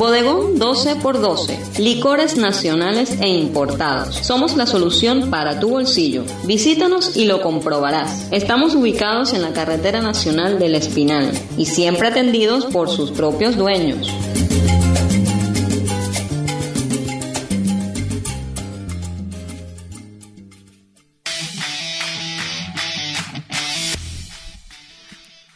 [0.01, 1.77] Bodegón 12x12.
[1.77, 4.17] Licores nacionales e importados.
[4.17, 6.25] Somos la solución para tu bolsillo.
[6.45, 8.33] Visítanos y lo comprobarás.
[8.33, 14.11] Estamos ubicados en la carretera nacional del Espinal y siempre atendidos por sus propios dueños.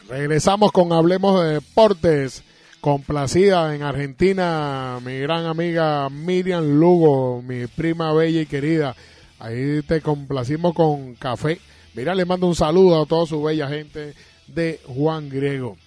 [0.07, 2.43] Regresamos con Hablemos de Deportes
[2.85, 8.95] complacida en Argentina, mi gran amiga Miriam Lugo, mi prima bella y querida.
[9.39, 11.59] Ahí te complacimos con café.
[11.95, 14.13] Mira, le mando un saludo a toda su bella gente
[14.45, 15.77] de Juan Griego.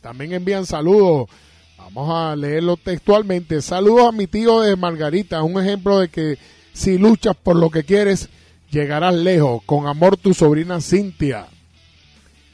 [0.00, 1.28] También envían saludos.
[1.78, 3.62] Vamos a leerlo textualmente.
[3.62, 6.38] Saludos a mi tío de Margarita, un ejemplo de que
[6.72, 8.28] si luchas por lo que quieres,
[8.68, 9.62] llegarás lejos.
[9.64, 11.46] Con amor, tu sobrina Cintia.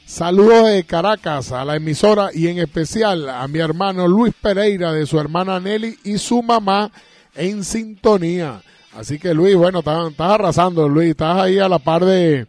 [0.09, 5.05] Saludos de Caracas a la emisora y en especial a mi hermano Luis Pereira de
[5.05, 6.91] su hermana Nelly y su mamá
[7.35, 8.59] en sintonía.
[8.95, 12.47] Así que Luis, bueno, estás, arrasando Luis, estás ahí a la par de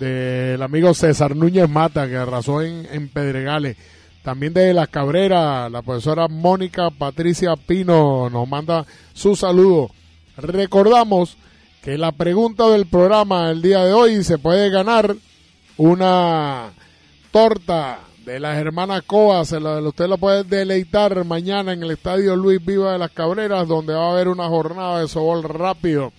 [0.00, 3.76] del amigo César Núñez Mata que arrasó en, en Pedregales.
[4.24, 9.92] También de Las Cabreras, la profesora Mónica Patricia Pino nos manda su saludo.
[10.36, 11.36] Recordamos
[11.82, 15.14] que la pregunta del programa el día de hoy se puede ganar
[15.76, 16.72] una
[17.30, 22.92] torta de las hermanas Coas, usted lo puede deleitar mañana en el estadio Luis Viva
[22.92, 26.12] de las Cabreras, donde va a haber una jornada de sobol rápido.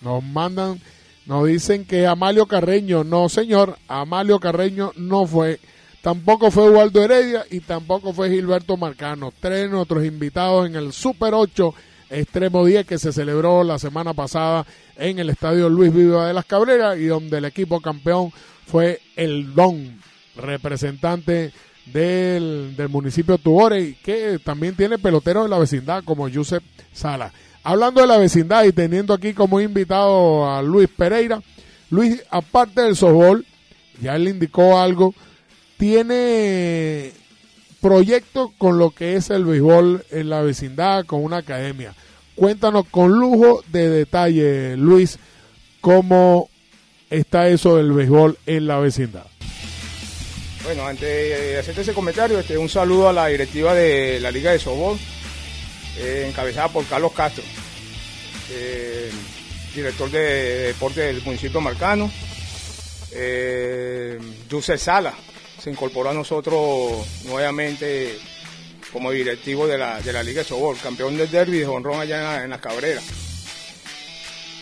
[0.00, 0.80] Nos mandan,
[1.26, 5.60] nos dicen que Amalio Carreño, no señor, Amalio Carreño no fue.
[6.00, 9.30] Tampoco fue Waldo Heredia y tampoco fue Gilberto Marcano.
[9.38, 11.74] Tres de nuestros invitados en el Super 8
[12.10, 16.44] Extremo 10 que se celebró la semana pasada en el estadio Luis Viva de las
[16.44, 18.32] Cabreras y donde el equipo campeón
[18.70, 20.00] fue el Don,
[20.36, 21.52] representante
[21.86, 26.62] del, del municipio Tubore, que también tiene peloteros de la vecindad como Josep
[26.92, 27.32] Sala.
[27.64, 31.42] Hablando de la vecindad y teniendo aquí como invitado a Luis Pereira,
[31.90, 33.44] Luis, aparte del softball,
[34.00, 35.14] ya él indicó algo,
[35.76, 37.10] tiene
[37.80, 41.94] proyectos con lo que es el béisbol en la vecindad, con una academia.
[42.36, 45.18] Cuéntanos con lujo de detalle, Luis,
[45.80, 46.49] cómo
[47.10, 49.26] está eso del béisbol en la vecindad.
[50.62, 54.52] Bueno, antes de hacerte ese comentario, este, un saludo a la directiva de la Liga
[54.52, 54.98] de Sobol,
[55.98, 57.42] eh, encabezada por Carlos Castro,
[58.52, 59.10] eh,
[59.74, 60.20] director de,
[60.68, 62.10] deporte del municipio Marcano.
[63.12, 64.18] Eh,
[64.76, 65.14] Sala
[65.60, 68.18] se incorporó a nosotros nuevamente
[68.92, 72.50] como directivo de la, Liga de Sobol, campeón del derby de Honrón allá en, en
[72.50, 73.29] las Cabreras.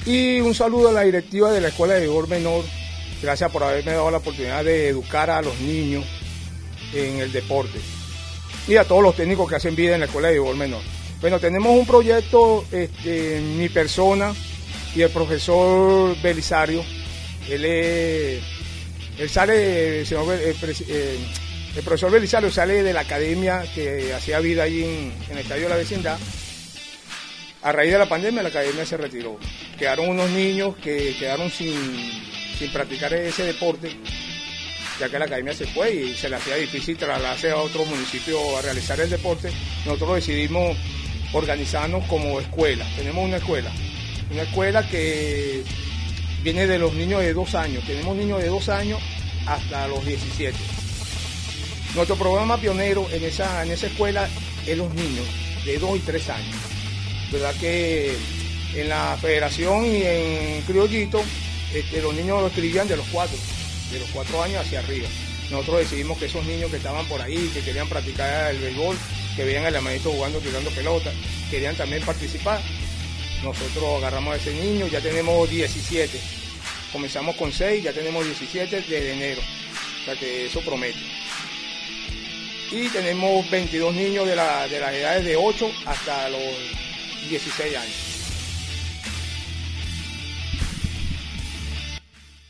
[0.07, 2.65] Y un saludo a la directiva de la Escuela de Vigor Menor.
[3.23, 6.05] Gracias por haberme dado la oportunidad de educar a los niños
[6.95, 7.79] en el deporte.
[8.67, 10.83] Y a todos los técnicos que hacen vida en la Escuela de Vigor Menor.
[11.21, 14.33] Bueno, tenemos un proyecto, este, mi persona
[14.95, 16.85] y el profesor Belisario.
[17.49, 18.41] Él, él
[19.29, 20.07] sale, el,
[20.89, 21.19] eh,
[21.85, 25.69] profesor Belisario sale de la academia que hacía vida allí en, en el Estadio de
[25.71, 26.19] la Vecindad
[27.63, 29.37] a raíz de la pandemia la academia se retiró.
[29.79, 31.75] Quedaron unos niños que quedaron sin,
[32.73, 33.91] practicar ese deporte,
[35.01, 38.39] ya que la academia se fue y se le hacía difícil trasladarse a otro municipio
[38.57, 39.51] a realizar el deporte.
[39.85, 40.77] Nosotros decidimos
[41.33, 42.87] organizarnos como escuela.
[42.97, 43.71] Tenemos una escuela,
[44.31, 45.63] una escuela que
[46.43, 47.85] viene de los niños de dos años.
[47.85, 49.01] Tenemos niños de dos años
[49.47, 50.57] hasta los 17.
[51.95, 54.29] Nuestro programa pionero en esa, en esa escuela
[54.67, 55.27] es los niños
[55.65, 56.68] de dos y tres años
[57.33, 58.17] verdad que
[58.75, 61.23] en la federación y en Criollito
[61.75, 63.37] este, los niños los escribían de los cuatro,
[63.93, 65.09] de los cuatro años hacia arriba.
[65.51, 68.97] Nosotros decidimos que esos niños que estaban por ahí, que querían practicar el béisbol,
[69.37, 71.11] que veían al hermanito jugando, tirando pelota,
[71.51, 72.61] querían también participar.
[73.43, 76.19] Nosotros agarramos a ese niño, ya tenemos 17.
[76.93, 79.41] Comenzamos con 6, ya tenemos 17 desde enero.
[80.03, 80.99] O sea que eso promete.
[82.71, 86.43] Y tenemos 22 niños de, la, de las edades de 8 hasta los
[87.29, 88.19] 16 años.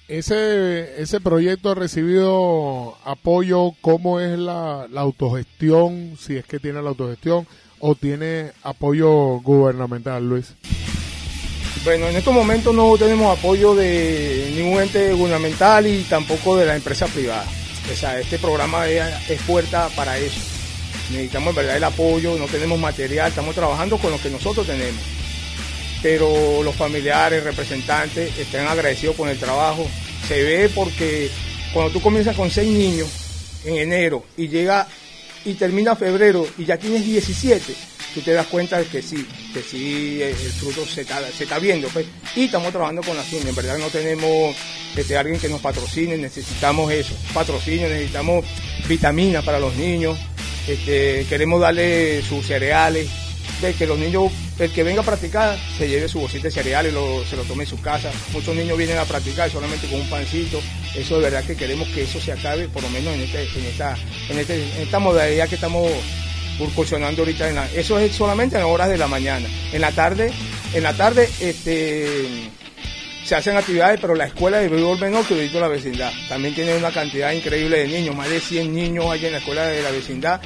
[0.08, 6.16] Ese, ese proyecto ha recibido apoyo, ¿cómo es la, la autogestión?
[6.18, 7.46] Si es que tiene la autogestión
[7.78, 9.10] o tiene apoyo
[9.40, 10.54] gubernamental, Luis.
[11.84, 16.76] Bueno, en estos momentos no tenemos apoyo de ningún ente gubernamental y tampoco de la
[16.76, 17.46] empresa privada.
[17.92, 20.57] O sea, este programa es, es puerta para eso.
[21.10, 25.02] Necesitamos en verdad el apoyo, no tenemos material, estamos trabajando con lo que nosotros tenemos
[26.02, 29.86] pero los familiares, representantes están agradecidos con el trabajo.
[30.26, 31.30] Se ve porque
[31.72, 33.08] cuando tú comienzas con seis niños
[33.64, 34.86] en enero y llega
[35.44, 37.74] y termina febrero y ya tienes 17,
[38.14, 41.88] tú te das cuenta de que sí, que sí el fruto se está, viendo.
[41.88, 42.06] Pues.
[42.36, 44.54] Y estamos trabajando con las uñas, en verdad no tenemos
[44.94, 48.44] este, alguien que nos patrocine, necesitamos eso, patrocinio, necesitamos
[48.88, 50.18] vitaminas para los niños,
[50.68, 53.08] este, queremos darle sus cereales,
[53.60, 56.94] de que los niños, el que venga a practicar, se lleve su bolsita de cereales,
[57.28, 58.10] se lo tome en su casa.
[58.32, 60.60] Muchos niños vienen a practicar solamente con un pancito.
[60.94, 63.66] Eso de verdad que queremos que eso se acabe, por lo menos en, este, en,
[63.66, 63.96] esta,
[64.28, 65.90] en, este, esta modalidad que estamos
[66.60, 67.68] incursionando ahorita.
[67.74, 69.48] Eso es solamente en horas de la mañana.
[69.72, 70.32] En la tarde,
[70.74, 72.50] en la tarde, este
[73.28, 76.10] se hacen actividades, pero la escuela de béisbol menor que de la vecindad.
[76.30, 79.66] También tiene una cantidad increíble de niños, más de 100 niños hay en la escuela
[79.66, 80.40] de la vecindad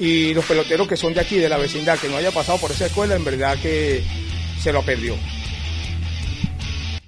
[0.00, 2.72] y los peloteros que son de aquí, de la vecindad, que no haya pasado por
[2.72, 4.02] esa escuela, en verdad que
[4.58, 5.14] se lo perdió.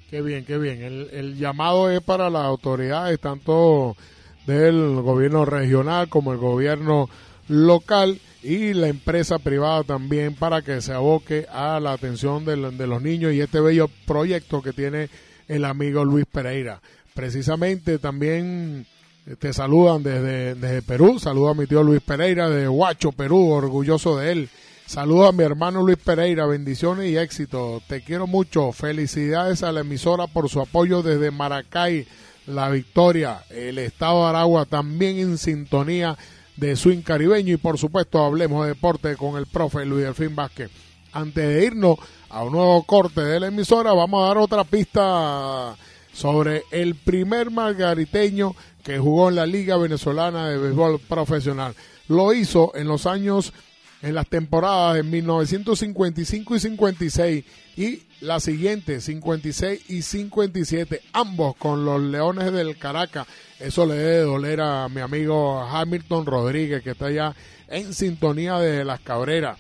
[0.09, 0.81] Qué bien, qué bien.
[0.85, 3.97] El llamado es para las autoridades, tanto
[4.47, 7.11] del gobierno regional como el gobierno
[7.49, 12.87] local y la empresa privada también para que se aboque a la atención de, de,
[12.87, 15.11] los niños y este bello proyecto que tiene
[15.49, 16.81] el amigo Luis Pereira.
[17.13, 18.87] Precisamente también
[19.41, 21.19] te saludan desde, desde Perú.
[21.19, 24.49] Saludo a mi tío Luis Pereira de Huacho, Perú, orgulloso de él.
[24.87, 27.83] Saludo a mi hermano Luis Pereira, bendiciones y éxito.
[27.89, 28.71] Te quiero mucho.
[28.71, 32.07] Felicidades a la emisora por su apoyo desde Maracay,
[32.47, 36.17] La Victoria, el estado de Aragua, también en sintonía
[36.57, 37.55] de swing caribeño.
[37.55, 40.71] Y por supuesto, hablemos de deporte con el profe Luis Delfín Vázquez.
[41.13, 41.99] Antes de irnos
[42.29, 45.77] a un nuevo corte de la emisora, vamos a dar otra pista
[46.13, 51.75] sobre el primer margariteño que jugó en la Liga Venezolana de Béisbol Profesional.
[52.09, 53.53] Lo hizo en los años,
[54.01, 57.45] en las temporadas de 1955 y 56
[57.77, 63.27] y la siguiente, 56 y 57, ambos con los Leones del Caracas.
[63.61, 67.35] Eso le debe doler a mi amigo Hamilton Rodríguez, que está ya
[67.69, 69.59] en sintonía de las Cabreras.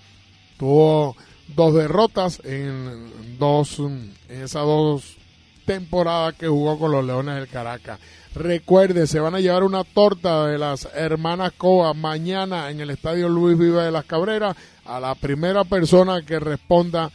[0.59, 1.17] Tuvo
[1.49, 5.17] dos derrotas en dos, en esas dos
[5.65, 7.99] temporadas que jugó con los Leones del Caracas.
[8.35, 13.29] Recuerde, se van a llevar una torta de las hermanas Coa mañana en el estadio
[13.29, 17.11] Luis Viva de las Cabreras a la primera persona que responda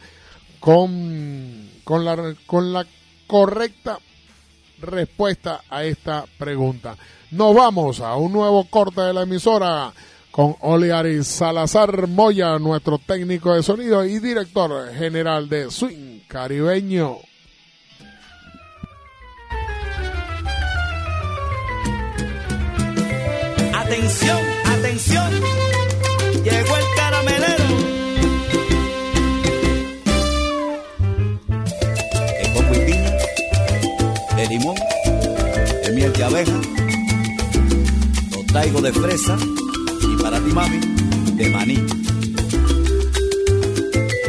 [0.62, 2.86] con, con, la, con la
[3.26, 3.98] correcta
[4.80, 6.96] respuesta a esta pregunta.
[7.32, 9.92] Nos vamos a un nuevo corte de la emisora
[10.30, 17.16] con Oliari Salazar Moya, nuestro técnico de sonido y director general de Swing Caribeño.
[23.74, 24.38] Atención,
[36.22, 36.60] de abeja.
[38.30, 39.36] Lo traigo de fresa
[40.02, 40.78] y para ti, mami,
[41.34, 41.86] de maní.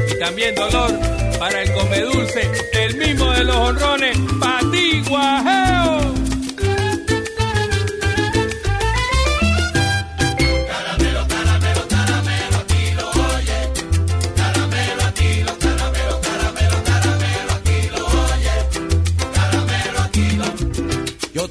[0.10, 0.92] Y también dolor
[1.38, 4.84] para el come dulce, el mismo de los honrones, para ti.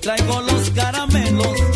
[0.02, 1.71] Traigo los caramelos,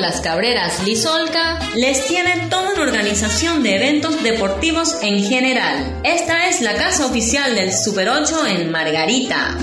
[0.00, 6.00] Las Cabreras Lizolca les tiene toda una organización de eventos deportivos en general.
[6.02, 9.56] Esta es la casa oficial del Super 8 en Margarita.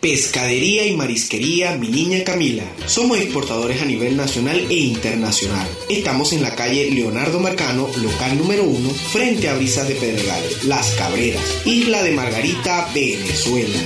[0.00, 2.64] Pescadería y marisquería Mi Niña Camila.
[2.86, 5.68] Somos exportadores a nivel nacional e internacional.
[5.90, 10.92] Estamos en la calle Leonardo Marcano, local número 1, frente a Brisas de Pedregal, Las
[10.92, 13.78] Cabreras, Isla de Margarita, Venezuela.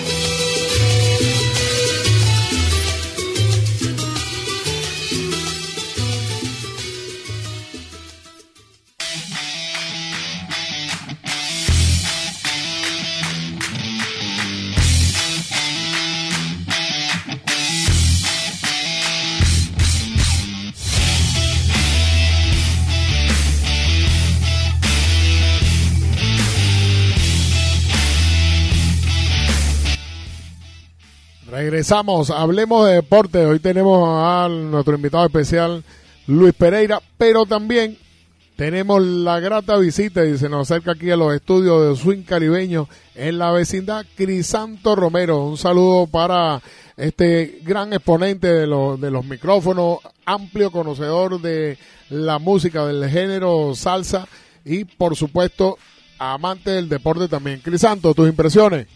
[31.85, 33.45] Regresamos, hablemos de deporte.
[33.45, 35.85] Hoy tenemos a nuestro invitado especial,
[36.27, 37.99] Luis Pereira, pero también
[38.57, 42.89] tenemos la grata visita y se nos acerca aquí a los estudios de Swing Caribeño
[43.15, 45.45] en la vecindad Crisanto Romero.
[45.45, 46.63] Un saludo para
[46.97, 51.77] este gran exponente de, los de los micrófonos, amplio conocedor de
[52.09, 54.27] la música del género salsa
[54.65, 55.77] y por supuesto
[56.19, 57.61] amante del deporte también.
[57.61, 58.87] Crisanto, tus impresiones.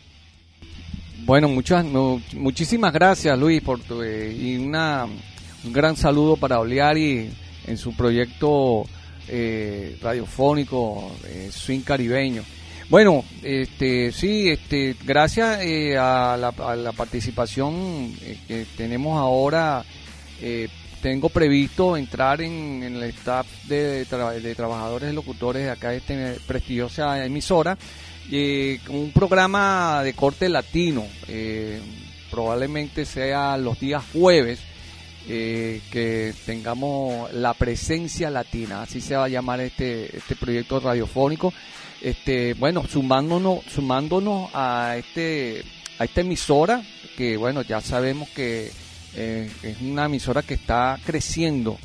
[1.28, 6.58] Bueno, muchas, no, muchísimas gracias Luis por tu, eh, y una, un gran saludo para
[6.58, 7.28] Oleari
[7.66, 8.86] en su proyecto
[9.28, 12.42] eh, radiofónico eh, Swing Caribeño.
[12.88, 19.84] Bueno, este, sí, este, gracias eh, a, la, a la participación eh, que tenemos ahora
[20.40, 20.66] eh,
[21.02, 26.14] tengo previsto entrar en, el staff de, de trabajadores locutores de acá de esta
[26.46, 27.76] prestigiosa emisora,
[28.30, 31.80] eh, un programa de corte latino, eh,
[32.30, 34.60] probablemente sea los días jueves,
[35.30, 41.52] eh, que tengamos la presencia latina, así se va a llamar este, este proyecto radiofónico.
[42.00, 45.62] Este, bueno, sumándonos, sumándonos a este,
[45.98, 46.82] a esta emisora,
[47.16, 48.70] que bueno, ya sabemos que
[49.14, 51.76] eh, es una emisora que está creciendo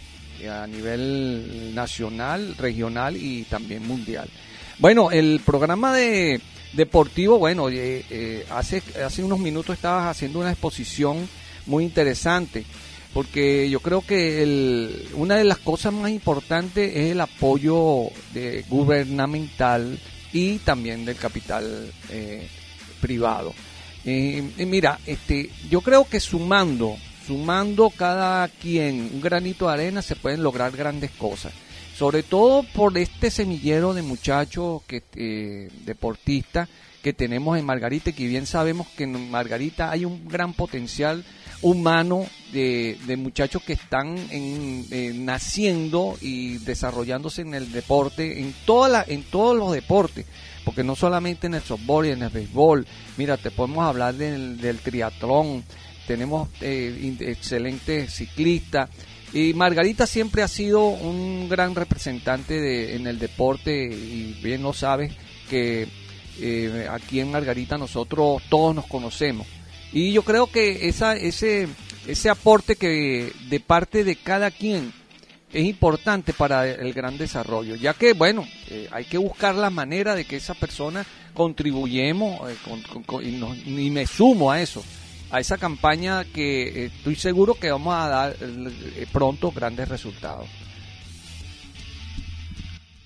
[0.49, 4.29] a nivel nacional, regional y también mundial.
[4.83, 6.41] Bueno, el programa de
[6.73, 11.29] deportivo, bueno, eh, eh, hace, hace unos minutos estabas haciendo una exposición
[11.67, 12.65] muy interesante,
[13.13, 18.65] porque yo creo que el, una de las cosas más importantes es el apoyo de,
[18.67, 19.97] gubernamental
[20.33, 21.89] y también del capital
[22.99, 23.53] privado.
[24.03, 30.43] mira, este, yo creo que sumando sumando cada quien un granito de arena se pueden
[30.43, 31.53] lograr grandes cosas.
[31.95, 36.67] Sobre todo por este semillero de muchachos que, eh, deportistas
[37.03, 41.23] que tenemos en Margarita que bien sabemos que en Margarita hay un gran potencial
[41.61, 48.89] humano de, muchachos que están en, eh, naciendo y desarrollándose en el deporte, en, toda
[48.89, 50.25] la, en todos los deportes,
[50.65, 52.85] porque no solamente en el softball y en el béisbol,
[53.17, 55.63] mira, te podemos hablar del, del triatlón,
[56.05, 58.89] tenemos eh, excelentes ciclistas.
[59.33, 64.73] Y Margarita siempre ha sido un gran representante de, en el deporte y bien lo
[64.73, 65.11] sabes
[65.49, 65.87] que
[66.39, 69.47] eh, aquí en Margarita nosotros todos nos conocemos.
[69.91, 71.67] Y yo creo que esa, ese,
[72.07, 74.93] ese aporte que de parte de cada quien
[75.51, 80.13] es importante para el gran desarrollo, ya que, bueno, eh, hay que buscar la manera
[80.15, 82.39] de que esa persona contribuyemos
[83.65, 84.83] y me sumo a eso
[85.33, 90.47] a esa campaña que eh, estoy seguro que vamos a dar eh, pronto grandes resultados.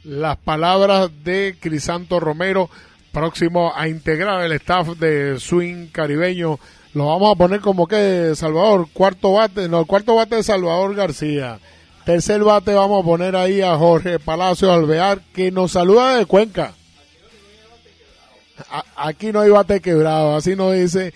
[0.04, 2.70] Las palabras de Crisanto Romero,
[3.14, 6.60] próximo a integrar el staff de Swing Caribeño.
[6.94, 10.96] Lo vamos a poner como que Salvador, cuarto bate, no, el cuarto bate de Salvador
[10.96, 11.60] García.
[12.04, 16.74] Tercer bate vamos a poner ahí a Jorge Palacio Alvear, que nos saluda de Cuenca.
[18.98, 21.14] aquí no hay bate quebrado, así nos dice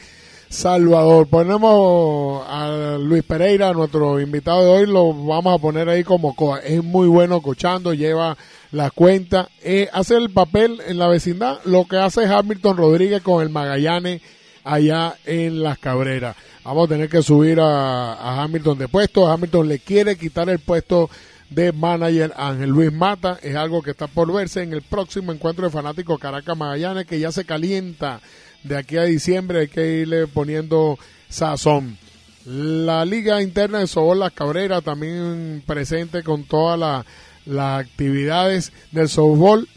[0.52, 1.28] Salvador.
[1.28, 6.60] Ponemos a Luis Pereira, nuestro invitado de hoy, lo vamos a poner ahí como coa.
[6.60, 8.38] Es muy bueno cochando, lleva
[8.72, 13.42] la cuenta, eh, hace el papel en la vecindad, lo que hace Hamilton Rodríguez con
[13.42, 14.22] el Magallanes
[14.66, 16.36] allá en Las Cabreras.
[16.66, 19.28] Vamos a tener que subir a, Hamilton de puesto.
[19.28, 21.10] Hamilton le quiere quitar el puesto
[21.50, 23.40] de manager Ángel Luis Mata.
[23.42, 27.20] Es algo que está por verse en el próximo encuentro de fanáticos Caracas Magallanes, que
[27.20, 28.20] ya se calienta
[28.64, 30.98] de aquí a diciembre hay que irle poniendo
[31.30, 31.98] sazón.
[32.46, 37.06] La Liga Interna de Sobol Las Cabrera también presente con todas
[37.46, 39.68] las actividades del softball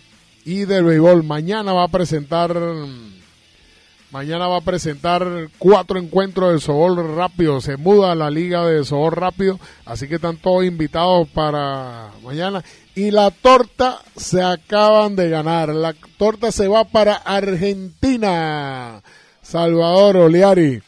[0.44, 1.24] y del béisbol.
[1.24, 2.56] Mañana va a presentar
[4.14, 5.26] mañana va a presentar
[5.58, 7.60] cuatro encuentros de softball rápido.
[7.60, 12.62] Se muda la Liga de softball rápido, así que están todos invitados para mañana
[12.94, 15.70] y la torta se acaban de ganar.
[15.70, 19.02] La torta se va para Argentina.
[19.42, 20.80] Salvador Oliari.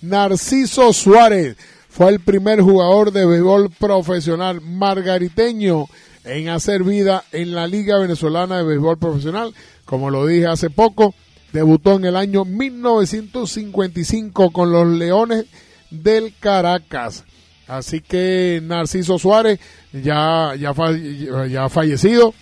[0.00, 1.58] Narciso Suárez
[1.90, 5.84] fue el primer jugador de béisbol profesional margariteño
[6.24, 9.52] en hacer vida en la Liga Venezolana de Béisbol Profesional.
[9.84, 11.14] Como lo dije hace poco,
[11.52, 15.46] debutó en el año 1955 con los Leones
[15.90, 17.24] del Caracas.
[17.66, 19.60] Así que Narciso Suárez
[19.92, 20.74] ya, ya,
[21.46, 22.34] ya fallecido,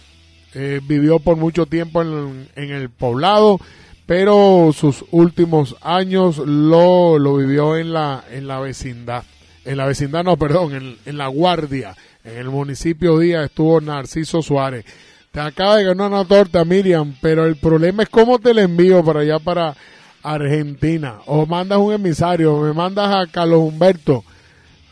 [0.54, 3.61] eh, vivió por mucho tiempo en, el poblado,
[4.06, 9.24] pero sus últimos años lo, lo vivió en la, en la vecindad.
[9.66, 11.94] En la vecindad, no, perdón, en, en la guardia.
[12.24, 14.86] En el municipio Díaz estuvo Narciso Suárez.
[15.33, 19.05] Te acaba de ganar una torta, Miriam, pero el problema es cómo te la envío
[19.05, 19.76] para allá, para
[20.22, 21.18] Argentina.
[21.26, 24.24] O mandas un emisario, me mandas a Carlos Humberto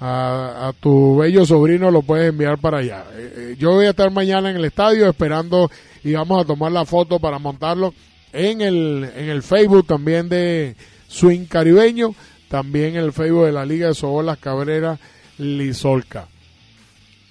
[0.00, 3.04] a, tu bello sobrino lo puedes enviar para allá.
[3.14, 5.70] Eh, eh, yo voy a estar mañana en el estadio esperando
[6.04, 7.94] y vamos a tomar la foto para montarlo
[8.32, 10.76] en el, en el Facebook también de
[11.08, 12.14] Swing Caribeño,
[12.48, 14.98] también en el Facebook de la Liga de Sobol Las Cabreras
[15.38, 16.28] Lizolca.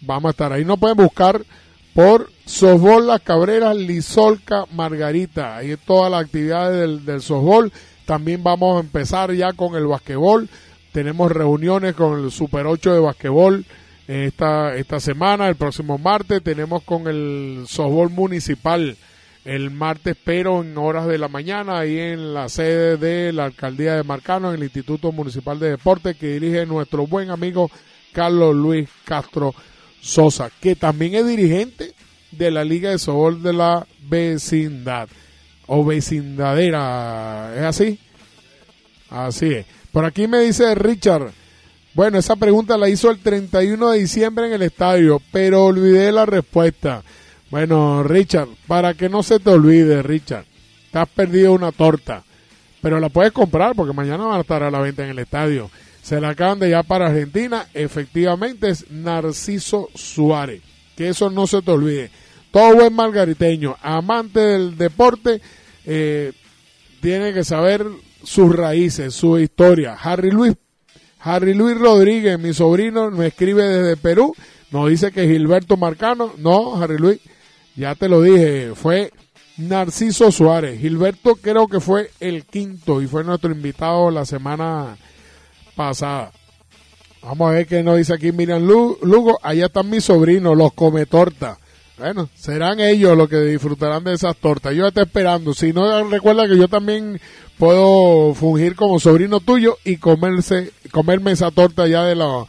[0.02, 0.66] Vamos a estar ahí.
[0.66, 1.42] No pueden buscar
[1.94, 5.58] por Softball Las Cabreras Lizolca Margarita.
[5.58, 7.72] Ahí todas las actividades del, del softball.
[8.06, 10.48] También vamos a empezar ya con el basquetbol
[10.96, 13.66] tenemos reuniones con el Super 8 de basquetbol
[14.08, 15.50] esta, esta semana.
[15.50, 18.96] El próximo martes tenemos con el softball municipal
[19.44, 23.96] el martes, pero en horas de la mañana, ahí en la sede de la alcaldía
[23.96, 27.70] de Marcano, en el Instituto Municipal de Deporte, que dirige nuestro buen amigo
[28.14, 29.54] Carlos Luis Castro
[30.00, 31.94] Sosa, que también es dirigente
[32.38, 35.08] de la Liga de Sobol de la Vecindad
[35.68, 38.00] o Vecindadera, ¿es así?
[39.10, 39.66] Así es.
[39.92, 41.32] Por aquí me dice Richard,
[41.94, 46.26] bueno, esa pregunta la hizo el 31 de diciembre en el estadio, pero olvidé la
[46.26, 47.04] respuesta.
[47.50, 50.44] Bueno, Richard, para que no se te olvide, Richard,
[50.92, 52.24] te has perdido una torta,
[52.82, 55.70] pero la puedes comprar porque mañana va a estar a la venta en el estadio.
[56.02, 60.62] Se la acaban de ya para Argentina, efectivamente es Narciso Suárez,
[60.98, 62.12] que eso no se te olvide.
[62.56, 65.42] Todo buen margariteño, amante del deporte,
[65.86, 66.32] eh,
[67.02, 67.86] tiene que saber
[68.24, 69.98] sus raíces, su historia.
[70.02, 70.56] Harry Luis,
[71.20, 74.34] Harry Luis Rodríguez, mi sobrino, me escribe desde Perú,
[74.72, 77.20] nos dice que Gilberto Marcano, no, Harry Luis,
[77.76, 79.12] ya te lo dije, fue
[79.58, 80.80] Narciso Suárez.
[80.80, 84.96] Gilberto creo que fue el quinto y fue nuestro invitado la semana
[85.76, 86.32] pasada.
[87.22, 89.40] Vamos a ver qué nos dice aquí Miriam Lugo.
[89.44, 91.58] Allá están mis sobrinos, los come torta.
[91.98, 94.76] Bueno, serán ellos los que disfrutarán de esas tortas.
[94.76, 95.54] Yo estoy esperando.
[95.54, 97.22] Si no, recuerda que yo también
[97.58, 102.46] puedo fungir como sobrino tuyo y comerse, comerme esa torta ya de, la,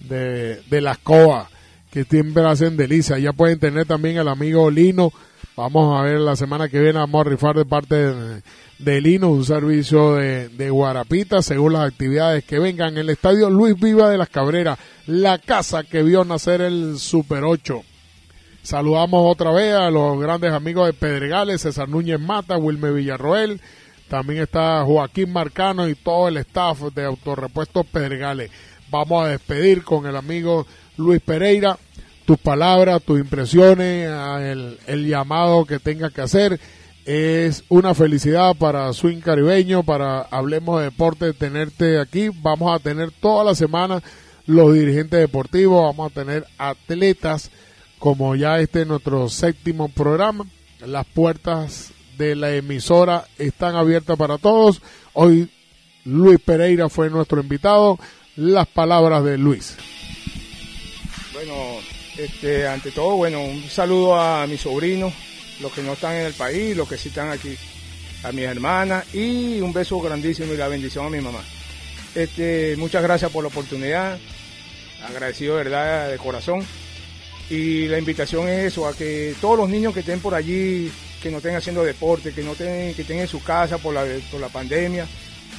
[0.00, 1.48] de, de las coas,
[1.90, 3.18] que siempre hacen delicia.
[3.18, 5.12] Ya pueden tener también el amigo Lino.
[5.56, 7.96] Vamos a ver la semana que viene, vamos a rifar de parte
[8.78, 12.92] de, Lino un servicio de, de Guarapita según las actividades que vengan.
[12.92, 17.42] En el estadio Luis Viva de las Cabreras, la casa que vio nacer el Super
[17.42, 17.82] 8
[18.64, 23.60] Saludamos otra vez a los grandes amigos de Pedregales, César Núñez Mata, Wilmer Villarroel,
[24.08, 28.50] también está Joaquín Marcano y todo el staff de Autorepuestos Pedregales.
[28.90, 30.66] Vamos a despedir con el amigo
[30.96, 31.78] Luis Pereira.
[32.24, 34.08] Tus palabras, tus impresiones,
[34.86, 36.58] el, llamado que tenga que hacer.
[37.04, 42.30] Es una felicidad para Swing Caribeño, para Hablemos de Deporte, tenerte aquí.
[42.40, 44.02] Vamos a tener toda la semana
[44.46, 47.50] los dirigentes deportivos, vamos a tener atletas
[48.04, 50.44] como ya este es nuestro séptimo programa,
[50.80, 54.82] las puertas de la emisora están abiertas para todos.
[55.14, 55.50] Hoy
[56.04, 57.98] Luis Pereira fue nuestro invitado.
[58.36, 59.76] Las palabras de Luis.
[61.32, 61.54] Bueno,
[62.18, 65.14] este, ante todo, bueno, un saludo a mis sobrinos,
[65.62, 67.56] los que no están en el país, los que sí están aquí,
[68.22, 71.40] a mis hermanas y un beso grandísimo y la bendición a mi mamá.
[72.14, 74.18] Este, muchas gracias por la oportunidad,
[75.08, 76.66] agradecido de verdad de corazón
[77.50, 80.90] y la invitación es eso, a que todos los niños que estén por allí,
[81.22, 84.04] que no estén haciendo deporte, que no estén, que estén en su casa por la,
[84.30, 85.06] por la pandemia,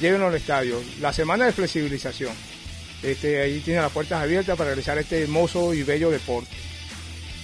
[0.00, 0.80] llévenlo al estadio.
[1.00, 2.32] La semana de flexibilización.
[3.02, 6.50] Este, ahí tiene las puertas abiertas para realizar este hermoso y bello deporte.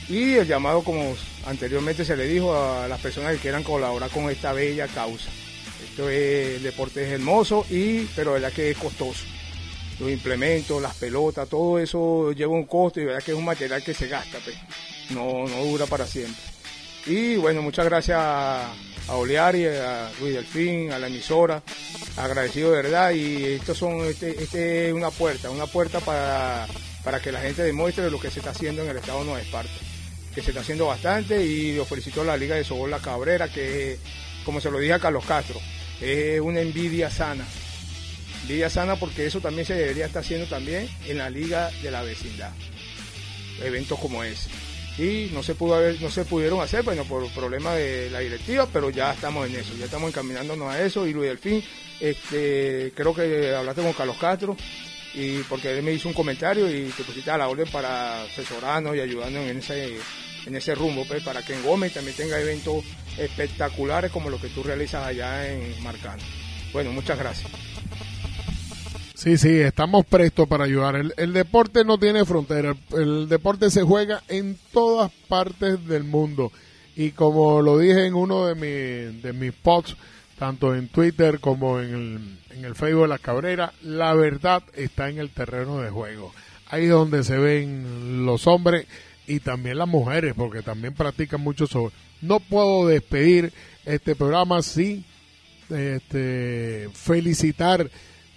[0.09, 1.15] Y el llamado, como
[1.47, 5.31] anteriormente se le dijo, a las personas que quieran colaborar con esta bella causa.
[5.89, 9.25] Esto es, el deporte es hermoso, y, pero la verdad que es costoso
[10.03, 13.85] los implementos, las pelotas, todo eso lleva un costo y verdad que es un material
[13.85, 14.57] que se gasta, pues.
[15.11, 16.43] no, no dura para siempre.
[17.07, 18.75] Y bueno, muchas gracias a,
[19.09, 21.63] Oleari, a Luis Delfín, a la emisora,
[22.17, 26.67] agradecido de verdad y estos este, este es una puerta, una puerta para,
[27.05, 29.41] para que la gente demuestre lo que se está haciendo en el estado de Nueva
[29.41, 29.73] Esparta,
[30.35, 33.49] que se está haciendo bastante y lo felicito a la Liga de Sobol La Cabrera,
[33.49, 33.99] que
[34.45, 35.61] como se lo dije a Carlos Castro,
[36.01, 37.45] es una envidia sana,
[38.49, 42.03] Liga sana porque eso también se debería estar haciendo también en la liga de la
[42.03, 42.53] vecindad.
[43.63, 44.49] Eventos como ese.
[44.99, 48.91] Y no se pudo no se pudieron hacer, bueno, por problemas de la directiva, pero
[48.91, 51.07] ya estamos en eso, ya estamos encaminándonos a eso.
[51.07, 51.63] Y Luis Delfín,
[51.99, 54.57] este, creo que hablaste con Carlos Castro,
[55.15, 58.95] y porque él me hizo un comentario y te pusiste a la orden para asesorarnos
[58.97, 59.97] y ayudarnos en ese,
[60.47, 62.85] en ese rumbo, pues, para que en Gómez también tenga eventos
[63.17, 66.23] espectaculares como los que tú realizas allá en Marcano.
[66.73, 67.51] Bueno, muchas gracias.
[69.23, 70.97] Sí, sí, estamos prestos para ayudar.
[71.17, 76.51] El, deporte no tiene frontera, el, deporte se juega en todas partes del mundo.
[76.97, 79.97] Y como lo dije en uno de, de mis posts,
[80.41, 85.09] tanto en Twitter como en el, en el Facebook de la Cabrera, la verdad está
[85.09, 86.35] en el terreno de juego.
[86.67, 88.89] Ahí es donde se ven los hombres
[89.29, 91.95] y también las mujeres, porque también practican mucho sobre.
[92.23, 93.53] No puedo despedir
[93.85, 95.05] este programa sin
[95.71, 97.89] este, felicitar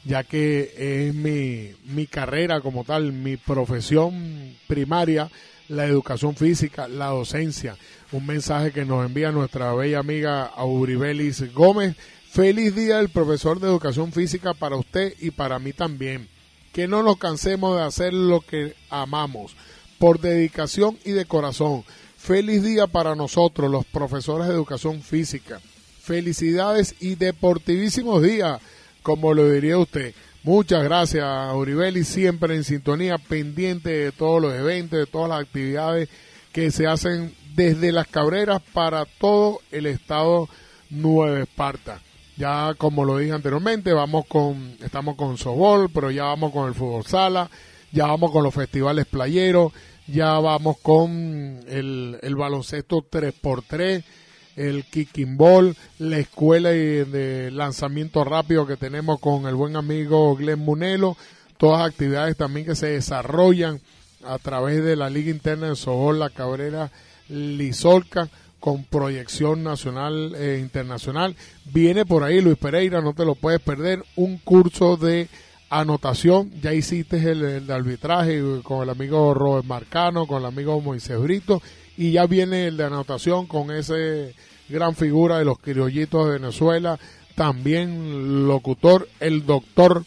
[0.06, 5.30] ya que es mi, mi carrera como tal, mi profesión primaria,
[5.68, 7.76] la educación física, la docencia.
[8.12, 11.96] Un mensaje que nos envía nuestra bella amiga Auribelis Gómez.
[12.30, 16.30] Feliz día del profesor de educación física para usted y para mí también.
[16.72, 19.56] Que no nos cansemos de hacer lo que amamos,
[19.98, 21.84] por dedicación y de corazón.
[22.18, 25.60] Feliz día para nosotros, los profesores de educación física.
[26.02, 28.62] Felicidades y deportivísimos días
[29.06, 30.16] como lo diría usted.
[30.42, 31.24] Muchas gracias,
[31.54, 36.10] Uribeli, siempre en sintonía, pendiente de todos los eventos, de todas las actividades
[36.52, 40.50] que se hacen desde las cabreras para todo el estado
[40.90, 42.02] Nueva Esparta.
[42.36, 46.74] Ya como lo dije anteriormente, vamos con, estamos con softball, pero ya vamos con el
[46.74, 47.48] fútbol sala,
[47.92, 49.72] ya vamos con los festivales playeros,
[50.08, 54.04] ya vamos con el, el baloncesto 3x3,
[54.56, 60.60] el kicking ball, la escuela de, lanzamiento rápido que tenemos con el buen amigo Glenn
[60.60, 61.18] Munelo,
[61.58, 63.80] todas actividades también que se desarrollan
[64.24, 66.92] a través de la Liga Interna de Softball, la Cabrera
[67.30, 68.30] Lizolca
[68.60, 71.36] con proyección nacional e internacional.
[71.66, 75.30] Viene por ahí Luis Pereira, no te lo puedes perder, un curso de
[75.70, 76.52] anotación.
[76.62, 81.62] Ya hiciste el, el arbitraje con el amigo Robert Marcano, con el amigo Moisés Brito,
[81.98, 84.36] y ya viene el de anotación con ese
[84.70, 87.00] gran figura de los criollitos de Venezuela,
[87.36, 90.06] también locutor, el doctor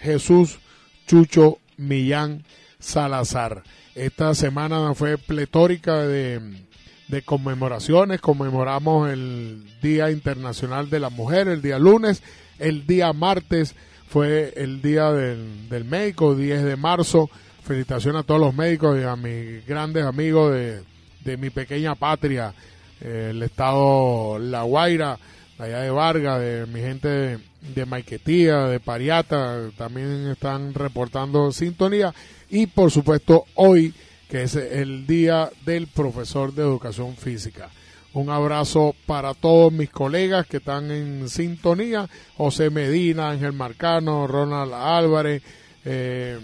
[0.00, 0.58] Jesús
[1.06, 2.44] Chucho Millán
[2.78, 3.62] Salazar.
[3.94, 6.64] Esta semana fue pletórica de
[7.08, 8.20] de conmemoraciones.
[8.20, 12.22] Conmemoramos el Día Internacional de la Mujer, el día lunes.
[12.58, 13.74] El día martes
[14.08, 17.30] fue el Día del, del Médico, 10 de marzo.
[17.62, 20.82] Felicitaciones a todos los médicos y a mis grandes amigos de,
[21.24, 22.54] de mi pequeña patria,
[23.00, 25.18] eh, el estado La Guaira,
[25.58, 27.38] allá de Vargas, de mi gente
[27.74, 32.14] de, Maiquetía, de Pariata, también están reportando sintonía.
[32.50, 33.94] Y por supuesto, hoy
[34.28, 37.70] que es el Día del Profesor de Educación Física.
[38.14, 44.72] Un abrazo para todos mis colegas que están en sintonía, José Medina, Ángel Marcano, Ronald
[44.72, 45.42] Álvarez,
[45.84, 46.38] eh,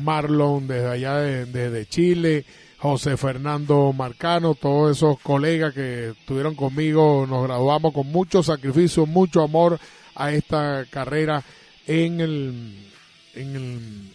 [0.00, 2.44] Marlon desde allá de, desde Chile,
[2.82, 9.40] José Fernando Marcano, todos esos colegas que estuvieron conmigo, nos graduamos con mucho sacrificio, mucho
[9.40, 9.78] amor
[10.16, 11.44] a esta carrera
[11.86, 12.88] en el,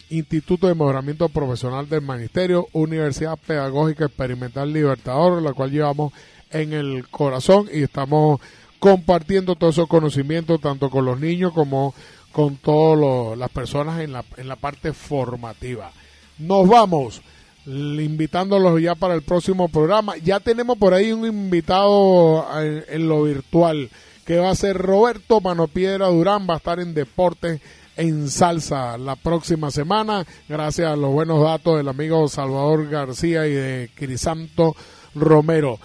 [0.09, 6.11] Instituto de Mejoramiento Profesional del Ministerio, Universidad Pedagógica Experimental Libertador, la cual llevamos
[6.51, 8.41] en el corazón y estamos
[8.79, 11.95] compartiendo todos esos conocimientos tanto con los niños como
[12.33, 15.89] con todas las personas en la, en la parte formativa.
[16.37, 17.21] Nos vamos
[17.67, 20.15] invitándolos ya para el próximo programa.
[20.17, 23.89] Ya tenemos por ahí un invitado en, en lo virtual
[24.25, 27.61] que va a ser Roberto Manopiedra Durán, va a estar en Deportes
[27.95, 33.53] en salsa la próxima semana, gracias a los buenos datos del amigo Salvador García y
[33.53, 34.75] de Crisanto
[35.15, 35.79] Romero.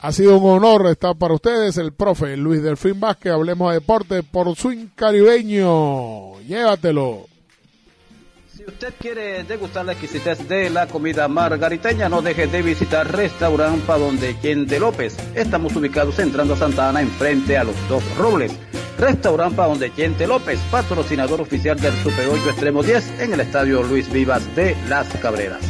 [0.00, 4.22] Ha sido un honor estar para ustedes el profe Luis Delfín Vázquez, hablemos de deporte
[4.24, 6.40] por Swing Caribeño.
[6.40, 7.31] Llévatelo.
[8.62, 13.84] Si usted quiere degustar la exquisitez de la comida margariteña, no deje de visitar Restaurant
[13.84, 15.16] Donde Quente López.
[15.34, 18.52] Estamos ubicados entrando a Santa Ana, enfrente a los dos Robles.
[19.00, 24.08] Restaurant Donde Quente López, patrocinador oficial del Super 8 Extremo 10 en el Estadio Luis
[24.12, 25.62] Vivas de Las Cabreras.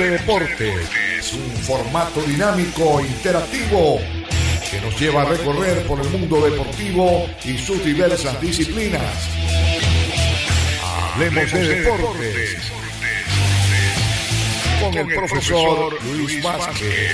[0.00, 4.00] de Deportes, un formato dinámico e interactivo
[4.70, 9.28] que nos lleva a recorrer por el mundo deportivo y sus diversas disciplinas.
[10.82, 12.72] Hablemos de Deportes
[14.80, 17.12] con el profesor Luis Vázquez.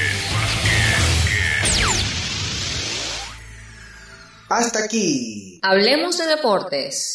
[4.48, 5.58] Hasta aquí.
[5.62, 7.05] Hablemos de Deportes.